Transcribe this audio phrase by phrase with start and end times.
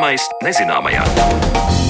[0.00, 1.89] Zināmais nezināmajā.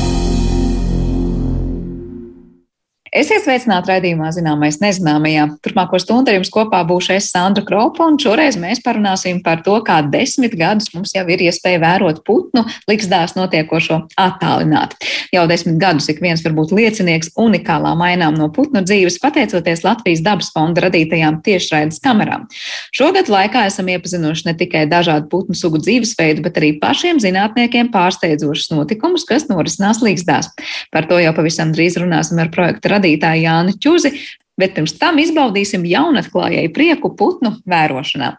[3.21, 5.43] Esiet sveicināti raidījumā Zināmais nezināmajā.
[5.61, 9.75] Turpmāko stundu ar jums kopā būšu es Sandra Kropa, un šoreiz mēs parunāsim par to,
[9.85, 14.95] kā desmit gadus mums jau ir iespēja vērot putnu likstās notiekošo attālināt.
[15.35, 20.25] Jau desmit gadus ik viens var būt liecinieks unikālām mainām no putnu dzīves, pateicoties Latvijas
[20.25, 22.49] dabas fonda radītajām tiešraides kamerām.
[22.97, 28.73] Šogad laikā esam iepazinuši ne tikai dažādu putnu sugu dzīvesveidu, bet arī pašiem zinātniekiem pārsteidzošus
[28.73, 30.49] notikumus, kas norisinās likstās.
[30.89, 34.15] Par to jau pavisam drīz runāsim ar projektu radītāju vadītāju Jānu Čuzi,
[34.59, 38.37] bet pirms tam izbaudīsim jaunatklājēju prieku putnu vērošanā.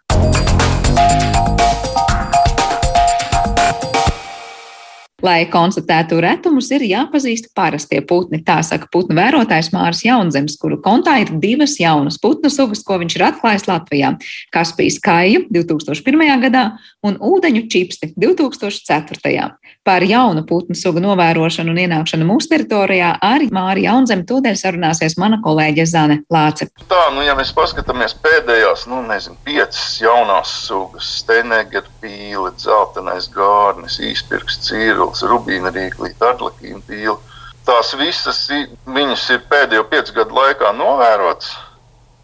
[5.21, 8.39] Lai konstatētu retumus, ir jāpazīst parastie putni.
[8.41, 13.17] Tā saka putnu vērotājs Māris Jaunzems, kuru kontā ir divas jaunas putnu sugas, ko viņš
[13.19, 14.15] ir atklājis Latvijā-
[14.55, 16.41] Kaspijas kāju 2001.
[16.41, 16.71] gadā
[17.05, 19.51] un ūdeņu čipsti 2004.
[19.83, 25.39] Par jaunu putnu sugu novērošanu un ienākšanu mūsu teritorijā ar Māri Jaunzemi tūdēļ sarunāsies mana
[25.41, 26.67] kolēģe Zane Lāce.
[26.91, 33.97] Tā, nu, ja mēs paskatāmies pēdējās, nu, nezinu, piecas jaunās sugas- Steneger pīle, dzeltenais gārnis,
[34.05, 37.17] īspirks cīrulis, rubīna rīklīt, arlekīna pīle.
[37.65, 38.45] Tās visas
[38.85, 41.55] viņas ir pēdējo piecu gadu laikā novērotas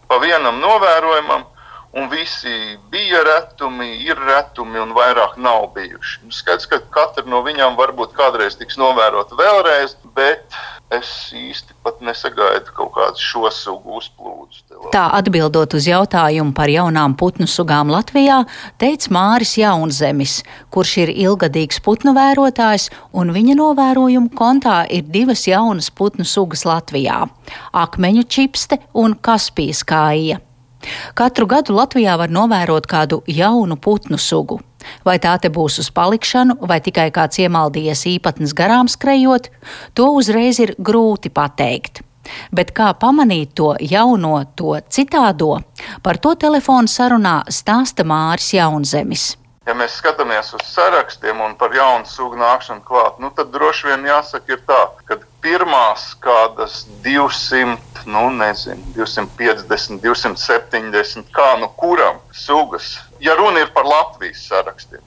[0.06, 1.42] pa vienam novērojumam
[1.92, 6.20] un visi bija retumi, ir retumi un vairāk nav bijuši.
[6.26, 10.58] Nu, skaidrs, ka katra no viņām varbūt kādreiz tiks novērota vēlreiz, bet
[10.92, 14.60] es īsti nesagaidu kaut kādu šo sugu uzplūdu.
[14.92, 18.42] Tā atbildot uz jautājumu par jaunām putnu sugām Latvijā,
[18.80, 20.42] teica Māris Jaunzemis,
[20.74, 27.24] kurš ir ilgadīgs putnu vērotājs, un viņa novērojumu kontā ir divas jaunas putnu sugas Latvijā-
[27.84, 30.40] akmeņu čipste un kaspijas kāja.
[31.18, 34.60] Katru gadu Latvijā var novērot kādu jaunu putnu sugu.
[35.04, 39.50] Vai tā te būs uz palikšanu, vai tikai kāds iemaldījies īpatnes garām skrejot,
[39.94, 42.02] to uzreiz ir grūti pateikt.
[42.52, 45.62] Bet kā pamanīt to jauno, to citādo,
[46.04, 49.37] par to telefonu sarunā stāsta Māris Jaunzemis.
[49.68, 54.06] Ja mēs skatāmies uz sarakstiem un par jaunu sugu nākšanu klāt, nu tad droši vien
[54.08, 57.76] jāsaka, tā, ka pirmās kādas 200,
[58.08, 65.04] nu nezinu, 250, 270, kā nu kuram sugas, ja runa ir par Latvijas sarakstiem.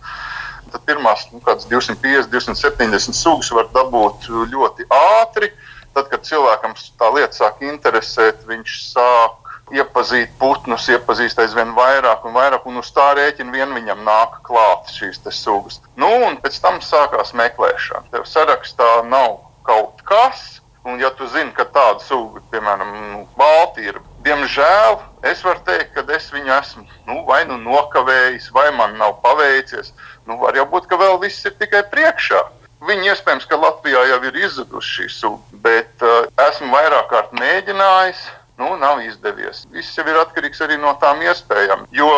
[0.72, 5.50] Tad pirmās nu, 250, 270 sugas var dabūt ļoti ātri.
[5.92, 9.41] Tad, kad cilvēkam tā lieta sāk interesēt, viņš sāk
[9.76, 14.92] iepazīt putnus, iepazīst aizvien vairāk un vairāk, un uz tā rēķina vien viņam nāk klāt
[14.94, 15.82] šīs sugas.
[15.96, 18.12] Nu, un pēc tam sākās meklēšana.
[18.12, 23.86] Tev sarakstā nav kaut kas, un ja tu zini, ka tāda suga, piemēram, nu, balti
[23.92, 25.00] ir, diemžēl
[25.30, 29.94] es varu teikt, ka es viņu esmu nu, vai nu nokavējis, vai man nav paveicies.
[30.26, 32.42] Nu, var jau būt, ka vēl viss ir tikai priekšā.
[32.82, 38.24] Viņi iespējams, ka Latvijā jau ir izzuduši šī suga, bet uh, esmu vairāk kārt mēģinājis
[38.62, 39.66] nu, nav izdevies.
[39.74, 41.88] Viss jau ir atkarīgs arī no tām iespējām.
[41.96, 42.12] Jo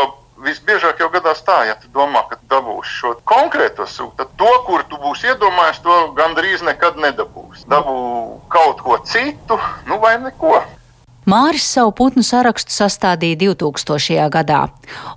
[0.44, 4.86] visbiežāk jau gadās tā, ja tu domā, ka dabūsi šo konkrēto sugu, tad to, kur
[4.90, 7.68] tu būsi iedomājies, to gandrīz nekad nedabūsi.
[7.72, 7.98] Dabū
[8.54, 9.59] kaut ko citu,
[9.90, 10.58] nu vai neko.
[11.24, 14.25] Māris savu putnu sarakstu sastādīja 2000.
[14.34, 14.66] gadā,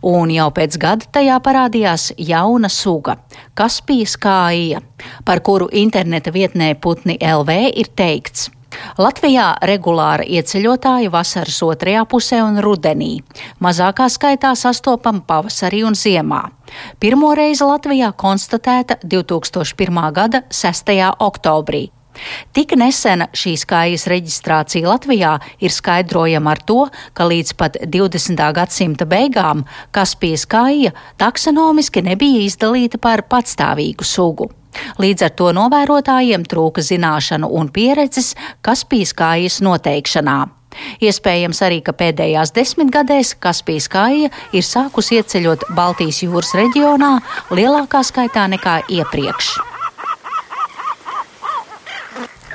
[0.06, 3.16] un jau pēc gada tajā parādījās jauna suga-
[3.58, 4.82] Kaspijas kāja,
[5.24, 8.50] par kuru interneta vietnē Putni LV ir teikts.
[8.98, 13.10] Latvijā regulāri ieceļotāji vasaras otrajā pusē un rudenī.
[13.62, 16.42] Mazākā skaitā sastopama pavasarī un ziemā.
[17.00, 20.02] Pirmo reizi Latvijā konstatēta 2001.
[20.16, 20.96] gada 6.
[21.28, 21.86] oktobrī.
[22.56, 26.78] Tik nesena šīs kājas reģistrācija Latvijā ir skaidrojama ar to,
[27.12, 28.40] ka līdz pat 20.
[28.56, 34.48] gadsimta beigām Kaspijas kāja taksonomiski nebija izdalīta par patstāvīgu sugu.
[35.02, 38.34] Līdz ar to novērotājiem trūka zināšanu un pieredzes
[38.66, 40.38] Kaspijas kājas noteikšanā.
[41.00, 47.16] Iespējams arī, ka pēdējās desmitgadēs Kaspijas kāja ir sākusi ieceļot Baltijas jūras reģionā
[47.54, 49.75] lielākā skaitā nekā iepriekš.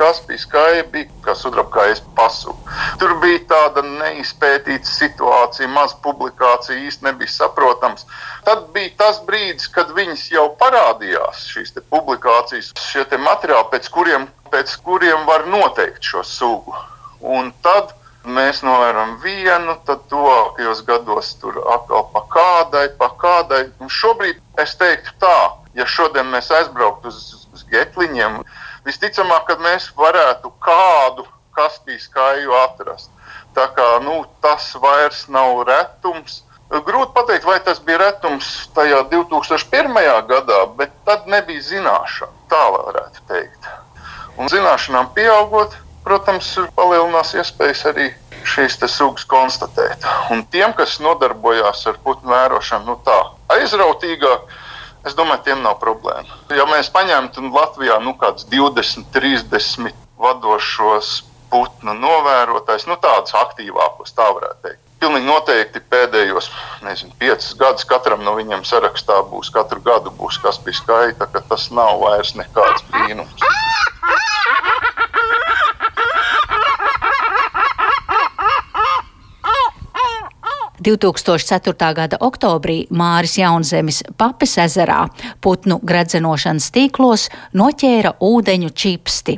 [0.02, 2.56] Kaspijas kāja bija kā sudrabkājas pasu.
[2.98, 8.08] Tur bija tāda neizpētīta situācija, maz publikācija, īsti nebija saprotams.
[8.48, 14.74] Tad bija tas brīdis, kad viņas jau parādījās, šīs publikācijas, šie materiāli, pēc kuriem, pēc
[14.86, 16.74] kuriem var noteikt šo sugu.
[17.22, 17.94] Un tad
[18.26, 23.68] mēs novērojam vienu, tad tuvākajos gados tur atkal pa kādai, pa kādai.
[23.82, 25.38] Un šobrīd es teiktu tā,
[25.78, 27.22] ja šodien mēs aizbrauktu uz,
[27.54, 28.42] uz Getliņiem,
[28.88, 33.12] visticamāk, ka mēs varētu kādu Kaspijas kāju atrast.
[33.56, 36.42] Tā kā nu, tas vairs nav retums.
[36.72, 39.98] Grūti pateikt, vai tas bija retums tajā 2001.
[40.30, 42.32] gadā, bet tad nebija zināšana.
[42.52, 43.68] tā varētu teikt.
[44.40, 48.10] Un zināšanām pieaugot, protams, palielinās iespējas arī
[48.48, 50.04] šīs sugas konstatēt.
[50.32, 53.20] Un tiem, kas nodarbojās ar putnu vērošanu, nu tā
[53.56, 54.48] aizrautīgāk,
[55.08, 56.40] es domāju, tiem nav problēma.
[56.56, 61.22] Ja mēs paņemtu Latvijā nu, kādus 20, 30 vadošos
[61.52, 64.82] putnu novērotājus, nu tādus aktīvākos, tā varētu teikt.
[65.02, 66.52] Pilnīgi noteikti pēdējos
[66.86, 71.42] nezinu, piecus gadus katram no viņiem sarakstā būs, katru gadu būs kas bija skaita, ka
[71.50, 73.50] tas nav vairs nekāds brīnums.
[80.82, 81.94] 2004.
[81.94, 85.06] gada oktobrī Māris Jaunzemis Papes ezerā
[85.42, 89.38] putnu gredzenošanas tīklos noķēra ūdeņu čipsti.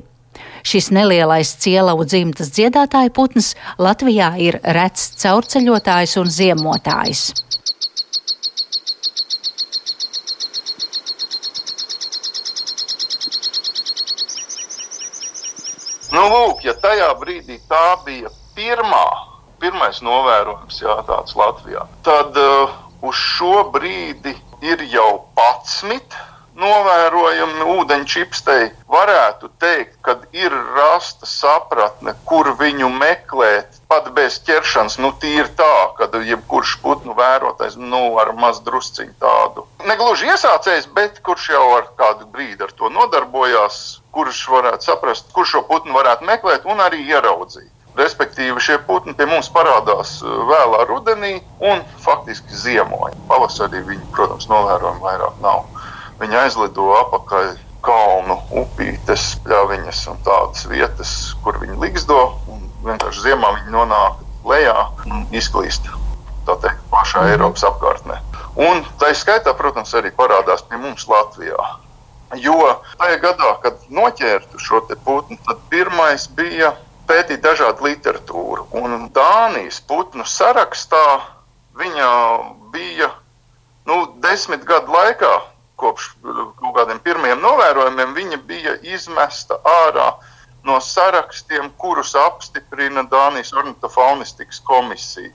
[0.63, 7.25] Šis nelielais cielavu dzimtas dziedātāja putns Latvijā ir rets caurceļotājs un ziemotājs.
[16.13, 19.32] Nu, lūk, ja tajā brīdī tā bija pirmā
[19.63, 21.87] pirmais novērojums jā, tāds Latvijā.
[22.03, 26.21] Tad uh, uz šo brīdi ir jau 11
[26.59, 28.67] novērojami ūdeņčipstei.
[28.93, 34.99] Varētu teikt, ka ir rasta sapratne, kur viņu meklēt, pat bez ķeršanas.
[35.01, 39.65] Nu, tīri tā, ka jebkurš putnu vērotais nu, ar maz drusciņu tādu.
[39.89, 43.79] Negluži iesācējs, bet kurš jau ar kādu brīdi ar to nodarbojās,
[44.13, 47.71] kurš varētu saprast, kurš šo putnu varētu meklēt un arī ieraudzīt.
[47.99, 53.13] Respektīvi, šie putni pie mums parādās uh, vēlā rudenī un faktiski ziemoja.
[53.29, 55.67] Pavasarī viņi, protams, novērojami vairāk nav.
[56.21, 57.53] Viņi aizlido apakaļ
[57.83, 61.11] kalnu, upītes, pļaviņas un tādas vietas,
[61.43, 62.19] kur viņi ligzdo.
[62.83, 65.87] Vienkārši ziemā viņi nonāk lejā un izklīst
[66.43, 67.33] teikt, pašā mm.
[67.33, 68.17] Eiropas apkārtnē.
[68.59, 71.69] Un tā skaitā, protams, arī parādās pie mums Latvijā.
[72.41, 72.57] Jo
[72.97, 76.73] tajā gadā, kad noķērtu šo putnu, tad pirmais bija
[77.07, 78.67] pētīt dažādu literatūru.
[78.79, 81.05] Un Dānijas putnu sarakstā
[81.79, 82.09] viņa
[82.73, 83.09] bija
[83.89, 85.33] nu, desmit gadu laikā,
[85.79, 90.13] kopš kaut kādiem pirmiem novērojumiem, viņa bija izmesta ārā
[90.63, 95.33] no sarakstiem, kurus apstiprina Dānijas ornitofaunistikas komisija.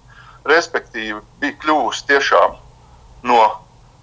[0.48, 2.54] Respektīvi, bija kļuvusi tiešām
[3.28, 3.42] no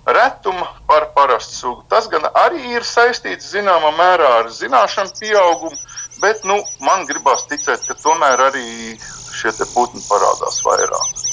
[0.05, 1.83] retuma par parastu sugu.
[1.89, 5.79] Tas gan arī ir saistīts zināmā mērā ar zināšanu pieaugumu,
[6.21, 8.65] Bet nu, man gribās ticēt, ka tomēr arī
[9.35, 11.25] šie putni parādās vairāk.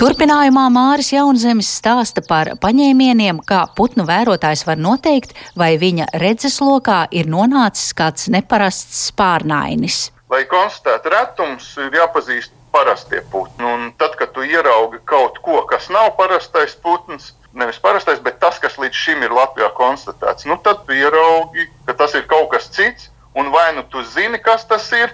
[0.00, 7.28] Turpinājumā Māris Jaunzemis stāsta par paņēmieniem, kā putnu vērotājs var noteikt, vai viņa redzeslokā ir
[7.28, 10.06] nonācis kāds neparasts spārnainis.
[10.32, 13.66] Lai konstatētu retumus, ir jāpazīst parastie putni.
[13.66, 18.60] Un tad, kad tu ieraugi kaut ko, kas nav parastais putns, nevis parastais, bet tas,
[18.62, 22.70] kas līdz šim ir Latvijā konstatēts, nu, tad tu ieraugi, ka tas ir kaut kas
[22.74, 23.10] cits.
[23.34, 25.12] Un vai nu tu zini, kas tas ir,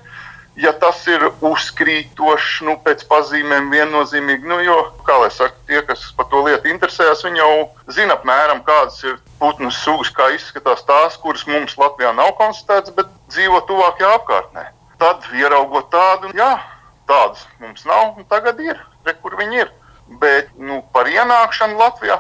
[0.57, 6.07] ja tas ir uzkrītošs, nu, pēc pazīmēm viennozīmīgi, nu, jo, kā lai saka, tie, kas
[6.17, 7.51] par to lietu interesējas, viņi jau
[7.93, 13.13] zina apmēram, kādas ir putnu sugas, kā izskatās tās, kuras mums Latvijā nav konstatētas, bet
[13.29, 14.65] dzīvo tuvākajā apkārtnē.
[14.97, 16.55] Tad, ieraugot tādu, jā,
[17.07, 19.73] Tādas mums nav, un tagad ir, re, kur viņi ir.
[20.23, 22.19] Bet nu, par ienākšanu Latvijā,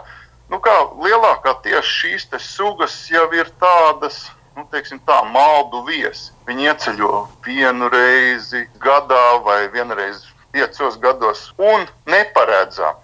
[0.51, 6.33] nu, kā lielākā tieši šīs sugas jau ir tādas, nu, teiksim, tā, maldu viesi.
[6.47, 10.25] Viņi ieceļo vienu reizi gadā vai vienreiz
[10.55, 13.03] piecos gados un neparedzami.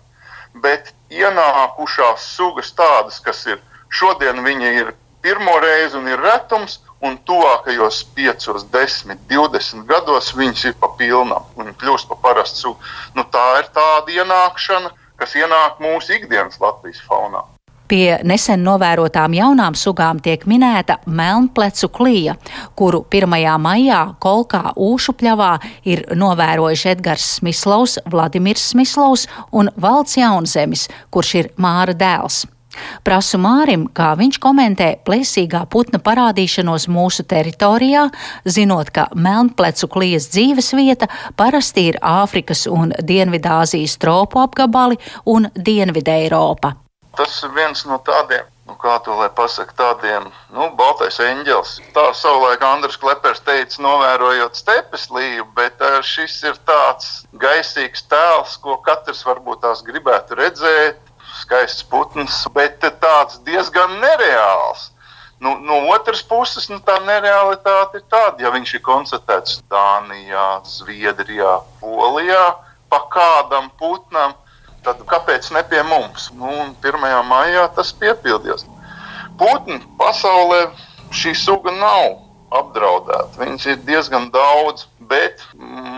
[0.62, 7.18] Bet ienākušās sugas tādas, kas ir šodien, viņi ir pirmo reizi un ir retums, un
[7.26, 12.92] tuvākajos 5, 10, 20 gados viņas ir pa pilnam un kļūst par parastu sugu.
[13.16, 17.44] Nu, tā ir tāda ienākšana, kas ienāk mūsu ikdienas Latvijas faunā.
[17.92, 22.38] Pie nesen novērotām jaunām sugām tiek minēta melnplecu klija,
[22.78, 23.34] kuru 1.
[23.60, 25.50] maijā Kolkā Ūšupļavā
[25.92, 32.46] ir novērojuši Edgars Smislovs, Vladimirs Smislovs un Valds Jaunzemis, kurš ir Māra dēls.
[33.04, 38.06] Prasu Mārim, kā viņš komentē plēsīgā putna parādīšanos mūsu teritorijā,
[38.44, 46.22] zinot, ka Melnplecu klijas dzīves vieta parasti ir Āfrikas un Dienvidāzijas tropu apgabali un Dienvidē
[46.24, 46.76] Eiropa.
[47.16, 51.74] Tas ir viens no tādiem nu, kā to lai pasakā, tādiem nu, baltais eņģelis.
[51.96, 57.10] Tā savulaik Andris Klepers teica, novērojot stepes līju, bet uh, šis ir tāds
[57.42, 61.11] gaisīgs tēls, ko katrs varbūt tās gribētu redzēt
[61.42, 64.90] skaists putns, bet tāds diezgan nereāls.
[65.42, 71.56] Nu, no otras puses, nu, tā nerealitāte ir tāda, ja viņš ir konstatēts Dānijā, Zviedrijā,
[71.80, 72.44] Polijā
[72.92, 74.36] pa kādam putnam,
[74.86, 76.28] tad kāpēc ne pie mums?
[76.38, 77.08] Nu, 1.
[77.26, 78.68] maijā tas piepildījās.
[79.40, 80.68] Putni pasaulē
[81.10, 82.20] šī suga nav
[82.54, 83.40] apdraudēta.
[83.40, 85.42] Viņas ir diezgan daudz, bet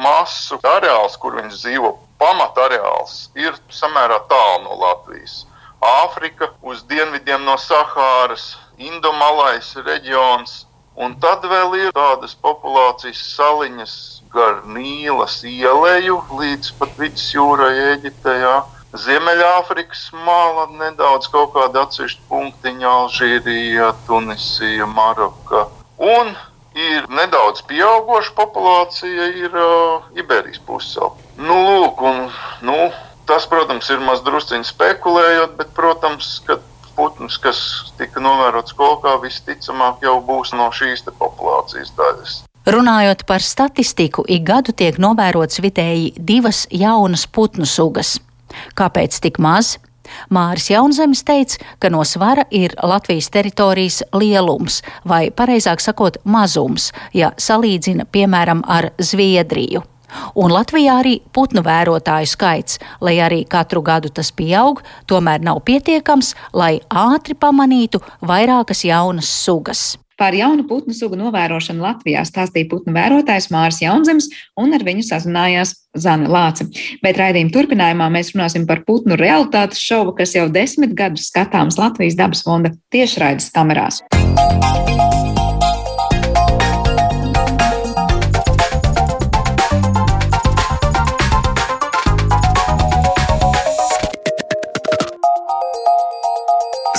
[0.05, 1.93] masu areāls, kur viņas dzīvo,
[2.25, 5.43] pamatareāls, ir samērā tālu no Latvijas.
[5.85, 10.65] Āfrika uz dienvidiem no Sahāras, Indomalais reģions.
[10.95, 13.95] Un tad vēl ir tādas populācijas saliņas
[14.35, 18.35] gar Nīlas ieleju līdz pat vidusjūrai Eģiptē.
[18.45, 18.57] Jā.
[19.05, 25.67] Ziemeļāfrikas māla nedaudz kaut kāda atsevišķa punktiņa, Alžīrija, Tunisija, Maroka.
[25.99, 26.31] Un
[26.75, 31.11] ir nedaudz pieauguša populācija, ir uh, Iberijas pusē.
[31.39, 32.29] Nu, lūk, un,
[32.67, 32.79] nu,
[33.29, 36.59] tas, protams, ir maz drusciņi spekulējot, bet, protams, ka
[36.95, 37.61] putns, kas
[37.99, 42.43] tika novērots kokā, visticamāk jau būs no šīs populācijas daļas.
[42.65, 48.17] Runājot par statistiku, ik gadu tiek novērots vidēji divas jaunas putnu sugas.
[48.79, 49.77] Kāpēc tik maz?
[50.31, 57.33] Māris Jaunzemis teica, ka no svara ir Latvijas teritorijas lielums, vai pareizāk sakot, mazums, ja
[57.39, 59.85] salīdzina piemēram ar Zviedriju.
[60.39, 66.35] Un Latvijā arī putnu vērotāju skaits, lai arī katru gadu tas pieaug, tomēr nav pietiekams,
[66.55, 70.04] lai ātri pamanītu vairākas jaunas sugas.
[70.25, 75.75] Par jaunu putnu sugu novērošanu Latvijā stāstīja putnu vērotājs Mārs Jaunzems, un ar viņu sazinājās
[76.01, 76.65] Zana Lāce.
[77.05, 82.17] Bet raidījuma turpinājumā mēs runāsim par putnu realitātes šovu, kas jau desmit gadus skatāms Latvijas
[82.17, 84.01] dabas fonda tiešraides kamerās.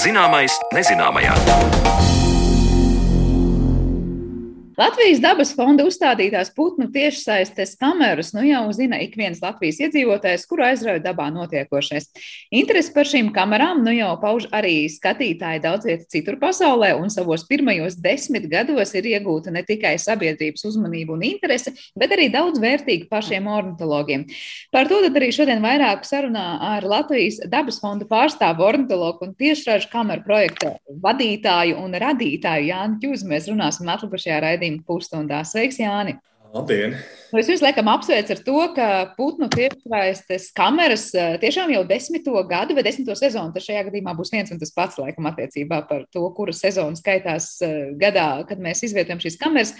[0.05, 1.33] Zināmais nezināmajā.
[4.75, 10.65] Latvijas dabas fonda uzstādītās putnu tiešsaistes kameras nu jau zina ik viens Latvijas iedzīvotājs, kuru
[10.67, 12.09] aizrauja dabā notiekošais.
[12.51, 17.45] Interesi par šīm kamerām nu jau pauž arī skatītāji daudz vietu citur pasaulē, un savos
[17.47, 23.07] pirmajos desmit gados ir iegūta ne tikai sabiedrības uzmanība un interese, bet arī daudz vērtīga
[23.07, 24.27] pašiem ornitologiem.
[24.75, 30.27] Par to arī šodien vairāk sarunā ar Latvijas dabas fonda pārstāvu ornitologu un tiešražu kameru
[30.27, 30.75] projekta
[31.07, 33.31] vadītāju un radītāju Jānu Čūzu.
[33.31, 35.43] Mēs runāsim atlikušajā raidījumā raidījuma pusstundā.
[35.45, 36.17] Sveiks, Jāni!
[36.55, 36.95] Labdien!
[37.33, 42.31] Nu, es jums laikam apsveicu ar to, ka putnu tiešsaistes kameras eh, tiešām jau desmito
[42.47, 46.05] gadu vai desmito sezonu, tas šajā gadījumā būs viens un tas pats laikam attiecībā par
[46.13, 49.75] to, kura sezona skaitās eh, gadā, kad mēs izvietojam šīs kameras.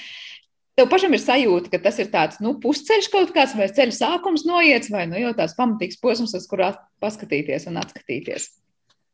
[0.76, 4.44] Tev pašam ir sajūta, ka tas ir tāds nu, pusceļš kaut kāds, vai ceļa sākums
[4.44, 8.52] noiets, vai nu, jau tāds pamatīgs posms, uz kurā paskatīties un atskatīties.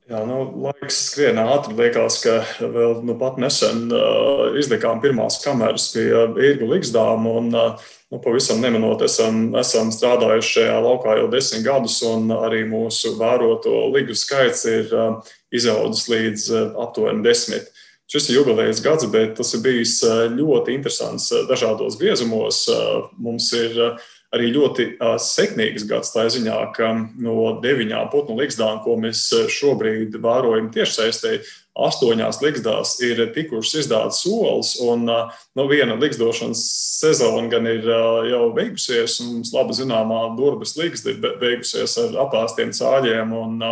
[0.09, 1.75] Jā, nu, laiks skrien ātri.
[1.77, 6.07] Liekas, ka vēl nu, pat nesen uh, izlikām pirmās kameras pie
[6.49, 7.27] īrgu līgzdām.
[7.29, 12.63] Un, uh, nu, pavisam nemanot, esam, esam strādājuši šajā laukā jau desmit gadus, un arī
[12.67, 17.69] mūsu vēroto līgu skaits ir uh, izaudzis līdz uh, aptuveni desmit.
[18.11, 20.01] Šis ir jubilejas gads, bet tas ir bijis
[20.33, 22.65] ļoti interesants dažādos griezumos.
[22.67, 24.87] Uh, mums ir uh, arī ļoti
[25.21, 31.39] sekmīgs gads tā ziņā, ka no deviņām putnu likstām, ko mēs šobrīd vērojam tiešsaistē,
[31.77, 36.61] astoņās likstās ir tikušas izdātas solis, un nu, viena likstošanas
[36.99, 37.87] sezona gan ir
[38.27, 43.63] jau beigusies, un mums labi zināmā durvis liksta ir beigusies ar apāstiem cāļiem, un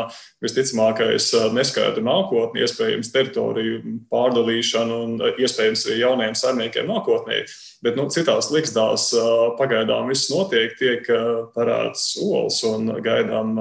[0.44, 3.82] visticamākais neskaidru nākotni, iespējams teritoriju
[4.13, 7.44] pārdalīšanu un iespējams arī jauniem saimniekiem nākotnē.
[7.84, 9.12] Bet nu, citās likstās
[9.60, 11.08] pagaidām viss notiek, tiek
[11.56, 13.56] parādīts olas un gaidām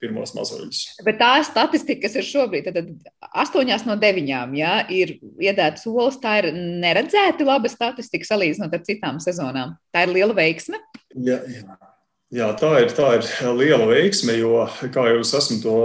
[0.00, 0.80] pirmos mazuļus.
[1.06, 2.88] Bet tā statistika, kas ir šobrīd, tad
[3.44, 9.20] astoņās no deviņām ja, ir iedētas olas, tā ir neredzēta laba statistika salīdzinot ar citām
[9.22, 9.76] sezonām.
[9.94, 10.80] Tā ir liela veiksme.
[11.14, 11.78] Jā, jā.
[12.30, 13.24] Jā, tā ir, tā ir
[13.58, 14.60] liela veiksme, jo,
[14.94, 15.78] kā jau es esmu to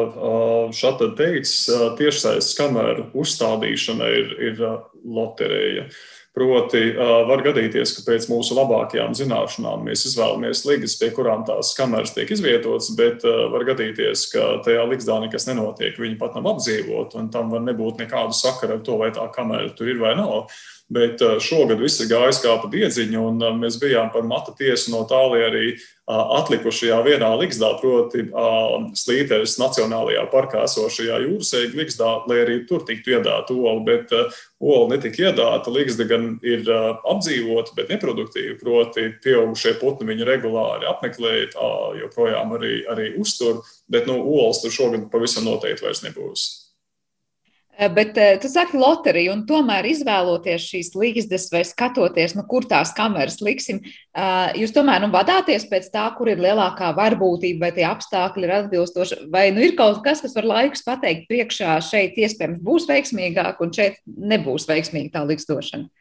[0.78, 1.64] šādi teicis,
[1.98, 4.62] tiešsaistes kameru uzstādīšana ir, ir
[5.02, 5.88] loterija.
[5.88, 11.70] Uh, Proti, var gadīties, ka pēc mūsu labākajām zināšanām mēs izvēlamies līgas, pie kurām tās
[11.78, 15.96] kameras tiek izvietotas, bet var gadīties, ka tajā līgzdā nekas nenotiek.
[15.96, 19.72] Viņi pat nav apdzīvoti, un tam var nebūt nekādu sakaru ar to, vai tā kamera
[19.78, 20.52] tur ir vai nav.
[20.94, 25.00] Bet šogad viss ir gājis kā pa diedziņu, un mēs bijām par matu tiesu no
[25.10, 25.70] tālāk arī
[26.06, 28.28] atlikušajā vienā ligzdā, proti,
[28.94, 33.82] Slīteres Nacionālajā parkā esošajā jūrasēju ligzdā, lai arī tur tiktu iedāta ola.
[33.88, 34.14] Bet
[34.62, 38.60] ola netika iedāta, ligzda gan ir apdzīvota, bet neproduktīva.
[38.62, 41.34] Proti, pieaugušie putni viņu regulāri apmeklē,
[42.04, 46.46] joprojām arī, arī uztur, bet nu, olas tur šogad pavisam noteikti vairs nebūs.
[47.78, 52.64] Eh, bet eh, tu saki loteriju, un tomēr izvēloties šīs līgstas vai skatoties, nu, kur
[52.70, 57.72] tās kameras liksim, eh, jūs tomēr nu, vadāties pēc tā, kur ir lielākā varbūtība, vai
[57.76, 62.16] tie apstākļi ir atbilstoši, vai nu, ir kaut kas, kas var laikus pateikt priekšā, šeit
[62.16, 65.92] iespējams būs veiksmīgāk, un šeit nebūs veiksmīga tā līgstošana.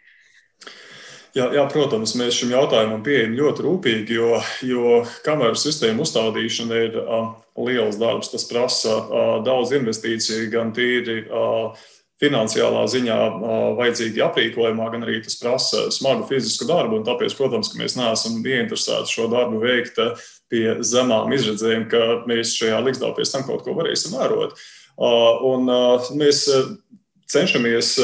[1.35, 7.01] Jā, jā, protams, mēs šim jautājumam pieejam ļoti rūpīgi, jo, jo kameru sistēmu uzstādīšana ir
[7.03, 8.31] uh, liels darbs.
[8.33, 9.01] Tas prasa
[9.47, 11.25] daudz investīciju, gan tīri
[12.23, 13.17] finansiālā ziņā
[13.79, 17.03] vajadzīgi aprīkojumā, gan arī tas prasa smagu fizisku darbu.
[17.07, 19.99] Tāpēc, protams, mēs neesam ieinteresēti šo darbu veikt
[20.53, 24.55] pie zemām izredzēm, ka mēs šajā līgzdā pēc tam kaut ko varēsim vērot.
[25.51, 25.71] Un
[26.21, 26.47] mēs
[27.35, 27.97] cenšamies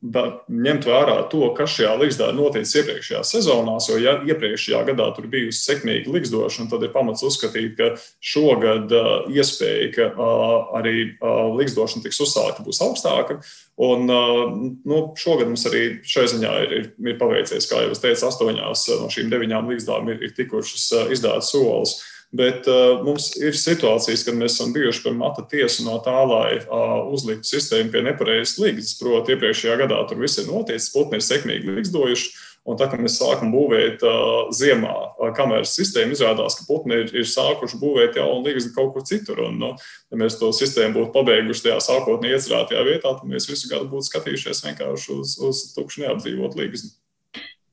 [0.00, 5.26] ņemt vērā to, kas šajā līgzdā ir noticis iepriekšējā sezonā, jo, ja iepriekšējā gadā tur
[5.28, 7.90] bijusi sekmīga līgzdošana, tad ir pamats uzskatīt, ka
[8.24, 13.42] šogad uh, iespēja, ka uh, arī uh, līgzdošana tiks uzsākta, būs augstāka.
[13.80, 18.26] Un, nu, šogad mums arī šai ziņā ir, ir, ir paveicies, kā jau es teicu,
[18.28, 21.98] astoņās no šīm deviņām līgzdām ir, ir tikušas izdātas solis.
[22.30, 26.60] Bet uh, mums ir situācijas, kad mēs esam bijuši par mata tiesu no tā, lai
[26.60, 28.92] uh, uzliktu sistēmu pie nepareizas līgas.
[29.00, 32.30] Proti, iepriekšējā gadā tur viss ir noticis, putni ir sekmīgi līgzdojuši.
[32.70, 37.10] Un tā kā mēs sākam būvēt uh, ziemā uh, kameras sistēmu, izrādās, ka putni ir,
[37.18, 39.42] ir sākuši būvēt jaunu līgstu kaut kur citur.
[39.48, 39.74] Un, nu,
[40.12, 44.12] ja mēs to sistēmu būtu pabeiguši tajā sākotnēji iecerētajā vietā, tad mēs visu gadu būtu
[44.12, 46.94] skatījušies vienkārši uz, uz tukšu neapdzīvotu līgstu.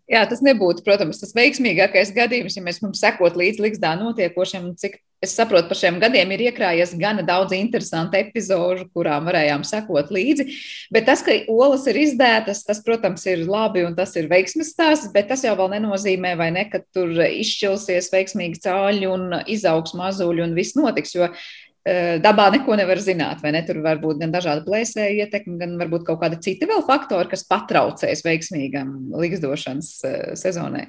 [0.08, 4.70] Jā, tas nebūtu, protams, tas veiksmīgākais gadījums, ja mēs mums sekot līdz līgzdā notiekošiem.
[4.80, 10.14] Cik es saprotu, par šiem gadiem ir iekrājies gana daudz interesantu epizodu, kurām varējām sekot
[10.16, 10.48] līdzi.
[10.96, 15.12] Bet tas, ka olas ir izdētas, tas, protams, ir labi un tas ir veiksmes stāsts,
[15.12, 20.48] bet tas jau vēl nenozīmē, vai ne, ka tur izšķilsies veiksmīgi cāļi un izaugs mazuļi
[20.48, 21.18] un viss notiks.
[21.20, 21.34] Jo
[22.24, 23.62] dabā neko nevar zināt, vai ne?
[23.68, 27.46] Tur var būt gan dažādi plēsēji ietekmi, gan varbūt kaut kādi citi vēl faktori, kas
[27.48, 30.88] patraucēs veiksmīgam līgzdošanas eh, sezonai.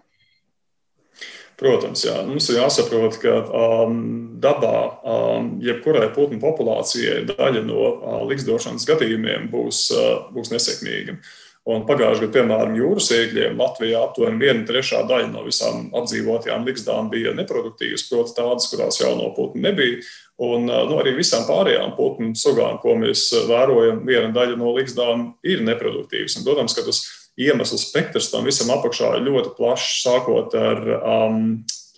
[1.58, 2.14] Protams, jā.
[2.22, 3.96] mums ir jāsaprot, ka um,
[4.38, 11.16] dabā um, jebkurai putnu populācijai daļa no uh, līgzdošanas gadījumiem būs, uh, būs nesekmīga.
[11.68, 17.10] Un pagājušajā gadā, piemēram, jūras ēgļiem Latvijā aptuveni viena trešā daļa no visām apdzīvotajām līgzdām
[17.12, 19.98] bija neproduktīvas, proti, tādas, kurās jauno putnu nebija.
[20.38, 25.64] Un nu, arī visām pārējām putnu sugām, ko mēs vērojam, viena daļa no līgzdām ir
[25.66, 26.36] neproduktīvas.
[26.38, 27.00] Un, protams, ka tas
[27.38, 31.40] iemeslu spektrs tam visam apakšā ir ļoti plašs, sākot ar um,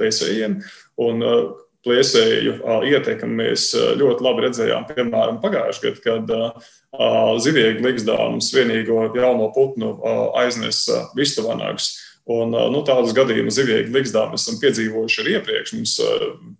[0.00, 0.62] plēsējiem.
[1.00, 1.42] Un, uh,
[1.80, 9.06] Plēsēju uh, ietekmi mēs ļoti labi redzējām, piemēram, pagājušajā gadā, kad uh, zivīgi līgzdāms vienīgo
[9.16, 9.94] jauno putnu
[10.36, 11.94] aiznesa vistavanags.
[12.30, 15.72] Un, nu, tādus gadījumus zivīgi ligzdā mēs esam piedzīvojuši arī iepriekš.
[15.74, 15.94] Mums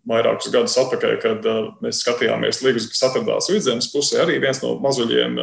[0.09, 1.47] vairākus gadus atpakaļ, kad
[1.85, 5.39] mēs skatījāmies līgus, kas atradās vidzemes pusē, arī viens no mazuļiem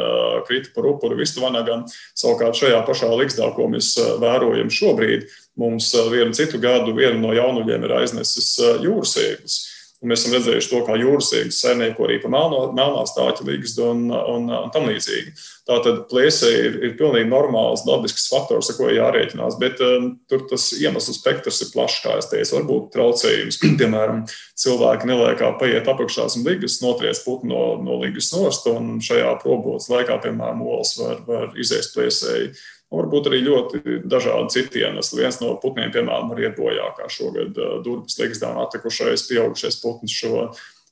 [0.50, 1.86] krita par upuri vistu vanagam.
[2.18, 5.30] Savukārt šajā pašā ligzdā, ko mēs vērojam šobrīd,
[5.62, 9.62] mums vienu citu gadu vienu no jaunuļiem ir aiznesis jūras ēglis.
[9.98, 13.74] Un mēs esam redzējuši to, kā jūras zīves saimnieko arī pa melno, melnā stāķa līgas
[13.82, 15.32] un, un, un tam līdzīgi.
[15.66, 20.68] Tātad plēsē ir, ir pilnīgi normāls, dabisks faktors, ar ko jārēķinās, bet um, tur tas
[20.78, 22.60] iemeslu spektrs ir plašs, kā es teicu.
[22.60, 24.22] Varbūt traucējums, piemēram,
[24.62, 29.90] cilvēki neliekā paiet apakšās un līgas, notriec putu no, no līgas nost, un šajā probotas
[29.90, 32.54] laikā, piemēram, olas var, var iziest plēsēji.
[32.93, 35.19] Varbūt arī ļoti dažādi citi iemesli.
[35.19, 40.45] Viens no putniem, piemēram, ir bojā, kā šogad Durvis līgzdā atlikušais pieaugušais putns šo,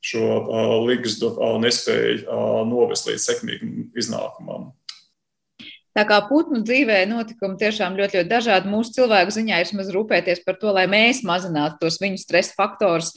[0.03, 0.25] šo
[0.89, 1.31] līgzdu
[1.63, 4.73] nespēja novest līdz sekmīgam iznākumam.
[5.95, 8.67] Tā kā putnu dzīvē notikumi tiešām ļoti, ļoti dažādi.
[8.67, 13.13] Mūsu cilvēku ziņā ir maz rūpēties par to, lai mēs mazinātu tos viņu stresa faktorus,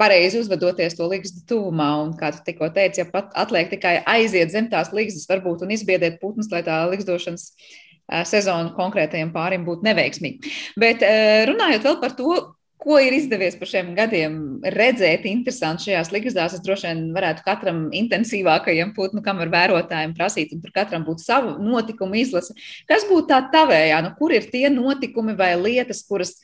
[0.00, 1.90] pareizi uzvedoties to līgstu tuvumā.
[2.06, 5.76] Un, kā tu tikko teici, ja pat atliek tikai aiziet zem tās līgstas, varbūt un
[5.76, 7.50] izbiedēt putnus, lai tā līgstošanas
[8.28, 10.56] sezona konkrētajiem pārim būtu neveiksmīga.
[10.80, 11.04] Bet
[11.52, 12.38] runājot vēl par to,
[12.84, 14.34] Ko ir izdevies par šiem gadiem
[14.74, 16.56] redzēt, interesanti šajās līgzdās?
[16.58, 21.54] Es droši vien varētu katram intensīvākajam putnu kameru vērotājiem prasīt, un tur katram būtu savu
[21.64, 22.52] notikumu izlase.
[22.90, 24.02] Kas būtu tā tavējā?
[24.04, 26.36] Nu, kur ir tie notikumi vai lietas, kuras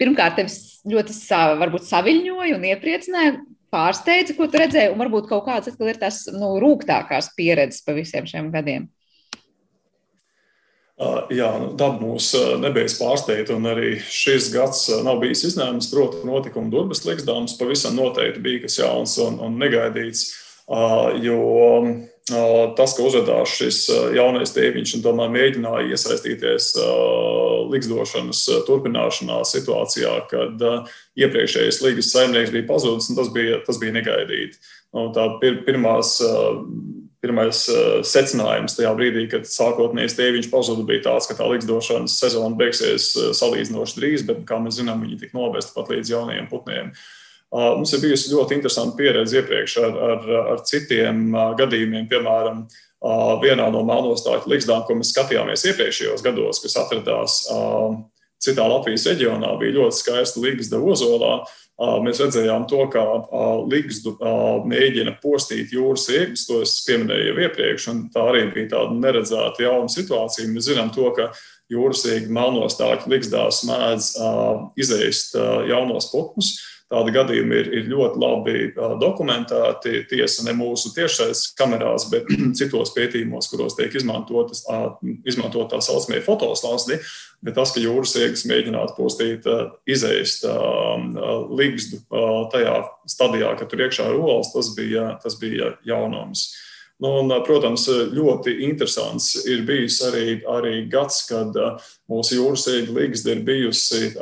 [0.00, 1.18] pirmkārt tevis ļoti
[1.60, 3.36] varbūt saviņoja un iepriecināja,
[3.72, 7.96] pārsteidza, ko tu redzēji, un varbūt kaut kādas atkal ir tās nu, rūgtākās pieredzes pa
[7.96, 8.88] visiem šiem gadiem?
[11.32, 15.90] Jā, nu, daba mūs nebeidz pārsteigt, un arī šis gads nav bijis izņēmums.
[15.92, 20.30] Protams, notikuma durvis liksdāms pavisam noteikti bija kas jauns un, un negaidīts.
[21.22, 21.38] Jo
[22.78, 23.78] tas, ka uzvedās šis
[24.14, 26.68] jaunais tēviņš un tomēr mēģināja iesaistīties
[27.72, 30.62] liksdošanas turpināšanā situācijā, kad
[31.18, 34.60] iepriekšējais līgas saimnieks bija pazudis, tas bija, tas bija negaidīti.
[34.94, 36.18] Un tā pir, pirmās
[37.22, 37.62] pirmais
[38.08, 43.98] secinājums tajā brīdī, kad sākotnējais tēviņš pazuda, bija tāds, ka tā likstošanas sezona beigsies salīdzinoši
[43.98, 46.94] drīz, bet, kā mēs zinām, viņi tika novesti pat līdz jaunajiem putniem.
[47.52, 52.64] Mums ir bijusi ļoti interesanta pieredze iepriekš ar, ar, ar citiem gadījumiem, piemēram,
[53.42, 57.42] vienā no melnostāļu likstām, ko mēs skatījāmies iepriekšējos gados, kas atradās
[58.42, 61.34] citā Latvijas reģionā, bija ļoti skaista līgas Ozolā.
[62.04, 63.02] Mēs redzējām to, kā
[63.70, 64.12] Ligzdu
[64.68, 69.64] mēģina postīt jūras iegas, to es pieminēju jau iepriekš, un tā arī bija tāda neredzēta
[69.64, 70.50] jauna situācija.
[70.52, 71.30] Mēs zinām to, ka
[71.72, 74.12] jūras iegas melnostāķu Ligzdās mēdz
[74.84, 75.34] izēst
[75.70, 76.54] jaunos putnus.
[76.92, 78.56] Tādi gadījumi ir, ir ļoti labi
[79.00, 80.02] dokumentēti.
[80.10, 82.28] Tiesa ne mūsu tiešsaistes kamerās, bet
[82.58, 84.52] citos pētījumos, kuros tiek izmantot
[85.72, 87.00] tā saucamie fotostāsti.
[87.42, 89.48] Bet tas, ka jūras iegas mēģinātu postīt,
[89.88, 90.44] izēst
[91.58, 92.02] ligzdu
[92.52, 92.76] tajā
[93.10, 96.50] stadijā, kad tur iekšā ir olas, tas bija, tas bija jaunums.
[97.02, 101.56] Nu, un, protams, ļoti interesants ir bijis arī, arī gads, kad
[102.10, 104.12] mūsu jūras ieeja līgsta ir bijusi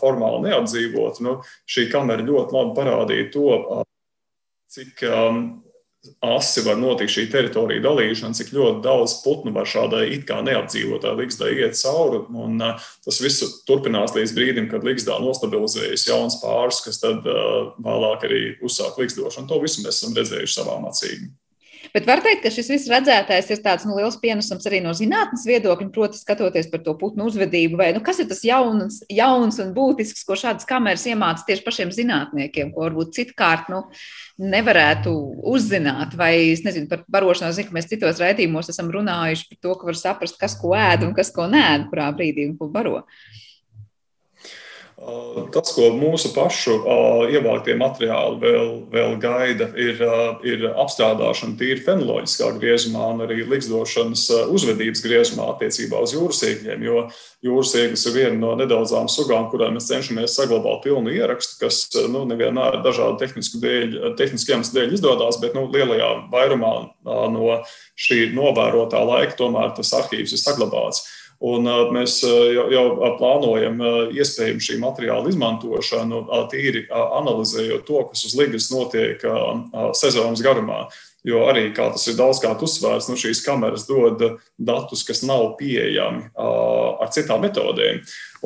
[0.00, 1.24] formāli neapdzīvota.
[1.26, 1.34] Nu,
[1.68, 3.50] šī kamera ļoti labi parādīja to,
[4.72, 5.04] cik
[6.24, 11.12] asi var notikt šī teritorija dalīšana, cik ļoti daudz putnu var šādai it kā neapdzīvotai
[11.18, 12.22] līgstā iet cauri.
[12.40, 12.56] Un,
[13.04, 17.28] tas viss turpinās līdz brīdim, kad līgstā nostabilizējas jauns pāris, kas tad
[17.84, 19.50] vēlāk arī uzsāk līgstošanu.
[19.52, 21.28] To visu mēs esam redzējuši savām acīm.
[21.94, 25.42] Bet var teikt, ka šis viss redzētais ir tāds nu, liels pienesums arī no zinātnes
[25.48, 29.72] viedokļa, proti, skatoties par to putnu uzvedību, vai nu, kas ir tas jauns, jauns un
[29.74, 33.82] būtisks, ko šādas kameras iemācās tieši pašiem zinātniekiem, ko varbūt citkārt nu,
[34.40, 35.12] nevarētu
[35.50, 36.14] uzzināt.
[36.18, 39.90] Vai es nezinu par barošanos, zinu, ka mēs citos raidījumos esam runājuši par to, ka
[39.90, 43.00] var saprast, kas ko ēd un kas ko nē, kurā brīdī un ko baro.
[45.00, 46.74] Tas, ko mūsu pašu
[47.32, 50.02] ievāktie materiāli vēl, vēl gaida, ir,
[50.44, 56.84] ir apstrādāšana tīri fenoloģiskā griezumā un arī likstošanas uzvedības griezumā attiecībā uz jūras iegļiem.
[56.84, 57.06] Jo
[57.46, 61.80] jūras ieglis ir viena no nedaudzām sugām, kurām mēs cenšamies saglabāt pilnu ierakstu, kas
[62.12, 66.74] nu, nevienmēr dažādu tehnisku, dēļ, tehnisku iemeslu dēļ izdodas, bet nu, lielajā vairumā
[67.08, 67.56] no
[67.96, 71.06] šī novērotā laika tomēr tas arhīvs ir saglabāts.
[71.40, 72.84] Un mēs jau, jau
[73.16, 73.78] plānojam
[74.12, 79.24] iespējamu šī materiāla izmantošanu, tīri analizējot to, kas uz Ligas notiek
[79.96, 80.82] sezonas garumā.
[81.26, 84.22] Jo arī, kā tas ir daudzkārt uzsvērts, nu, šīs kameras dod
[84.56, 87.98] datus, kas nav pieejami ar citām metodēm.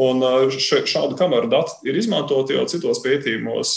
[0.03, 3.77] Un šādu kameru dati ir izmantoti jau citos pētījumos,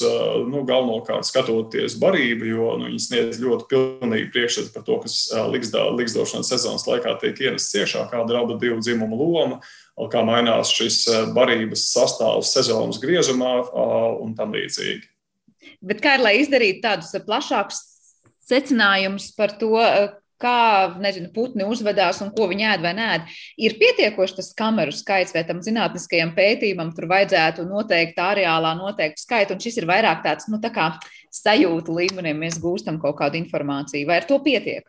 [0.50, 5.18] nu, galvenokārt skatoties barību, jo nu, viņi sniedz ļoti pilnīgi priekšstatu par to, kas
[5.54, 9.60] liksdošanas sezonas laikā tiek ienests ciešā, kāda ir abu divu dzimumu loma,
[10.10, 11.04] kā mainās šis
[11.38, 13.60] barības sastāvs sezonas griezumā
[14.26, 15.06] un tam līdzīgi.
[15.86, 17.84] Bet kā ir, lai izdarītu tādus plašākus
[18.48, 23.22] secinājums par to, eh, kā nezinu, putni uzvedās un ko viņi ēd vai nē.
[23.58, 29.56] Ir pietiekoši tas kameru skaits, vai tam zinātniskajam pētījumam tur vajadzētu noteikti areālā noteiktu skaitu,
[29.56, 30.92] un šis ir vairāk tāds, nu, tā kā
[31.34, 34.86] sajūta līmenī, mēs gūstam kaut kādu informāciju, vai ar to pietiek?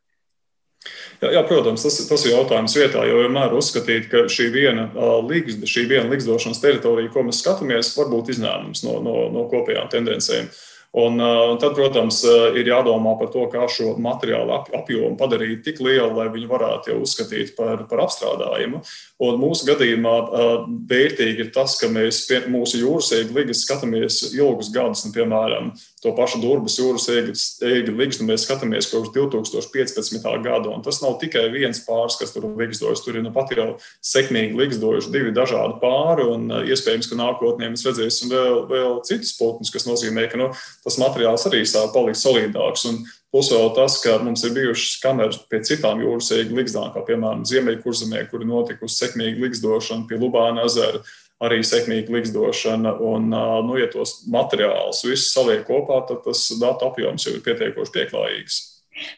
[1.20, 4.86] Jā, jā, protams, tas, tas ir jautājums vietā, jo vienmēr uzskatīt, ka šī viena
[5.26, 9.88] līgsta, šī viena līgstošanas teritorija, ko mēs skatāmies, var būt izņēmums no, no, no kopējām
[9.96, 10.46] tendencēm.
[10.46, 15.18] Uh, Un, uh, tad, protams, uh, ir jādomā par to, kā šo materiālu ap, apjomu
[15.20, 18.80] padarīt tik lielu, lai viņu varētu jau uzskatīt par, par apstrādājumu.
[19.28, 20.54] Un mūsu gadījumā uh,
[20.88, 25.70] vērtīgi ir tas, ka mēs mūsu jūras iegligas skatāmies ilgus gadus, un, piemēram,
[26.02, 30.24] to pašu Durbas jūras ēgļu ligzdu mēs skatāmies kopš 2015.
[30.44, 30.70] gada.
[30.72, 33.02] Un tas nav tikai viens pāris, kas tur ligzdojas.
[33.04, 33.68] Tur ir nu pat jau
[34.04, 39.72] sekmīgi ligzdojuši divi dažādi pāri, un iespējams, ka nākotnē mēs redzēsim vēl, vēl citus putnus,
[39.74, 40.50] kas nozīmē, ka nu,
[40.84, 42.88] tas materiāls arī sāk palikt solidāks.
[42.90, 47.02] Un Plus vēl tas, ka mums ir bijušas kameras pie citām jūras ēgļu ligzdām, kā
[47.04, 51.02] piemēram Ziemeļkurzemē, kur ir notikusi sekmīga ligzdošana pie Lubāna ezera
[51.44, 52.96] arī sekmīga likstošana.
[53.04, 57.94] Un, nu, ja tos materiālus visus saliek kopā, tad tas datu apjoms jau ir pietiekoši
[57.98, 58.58] pieklājīgs.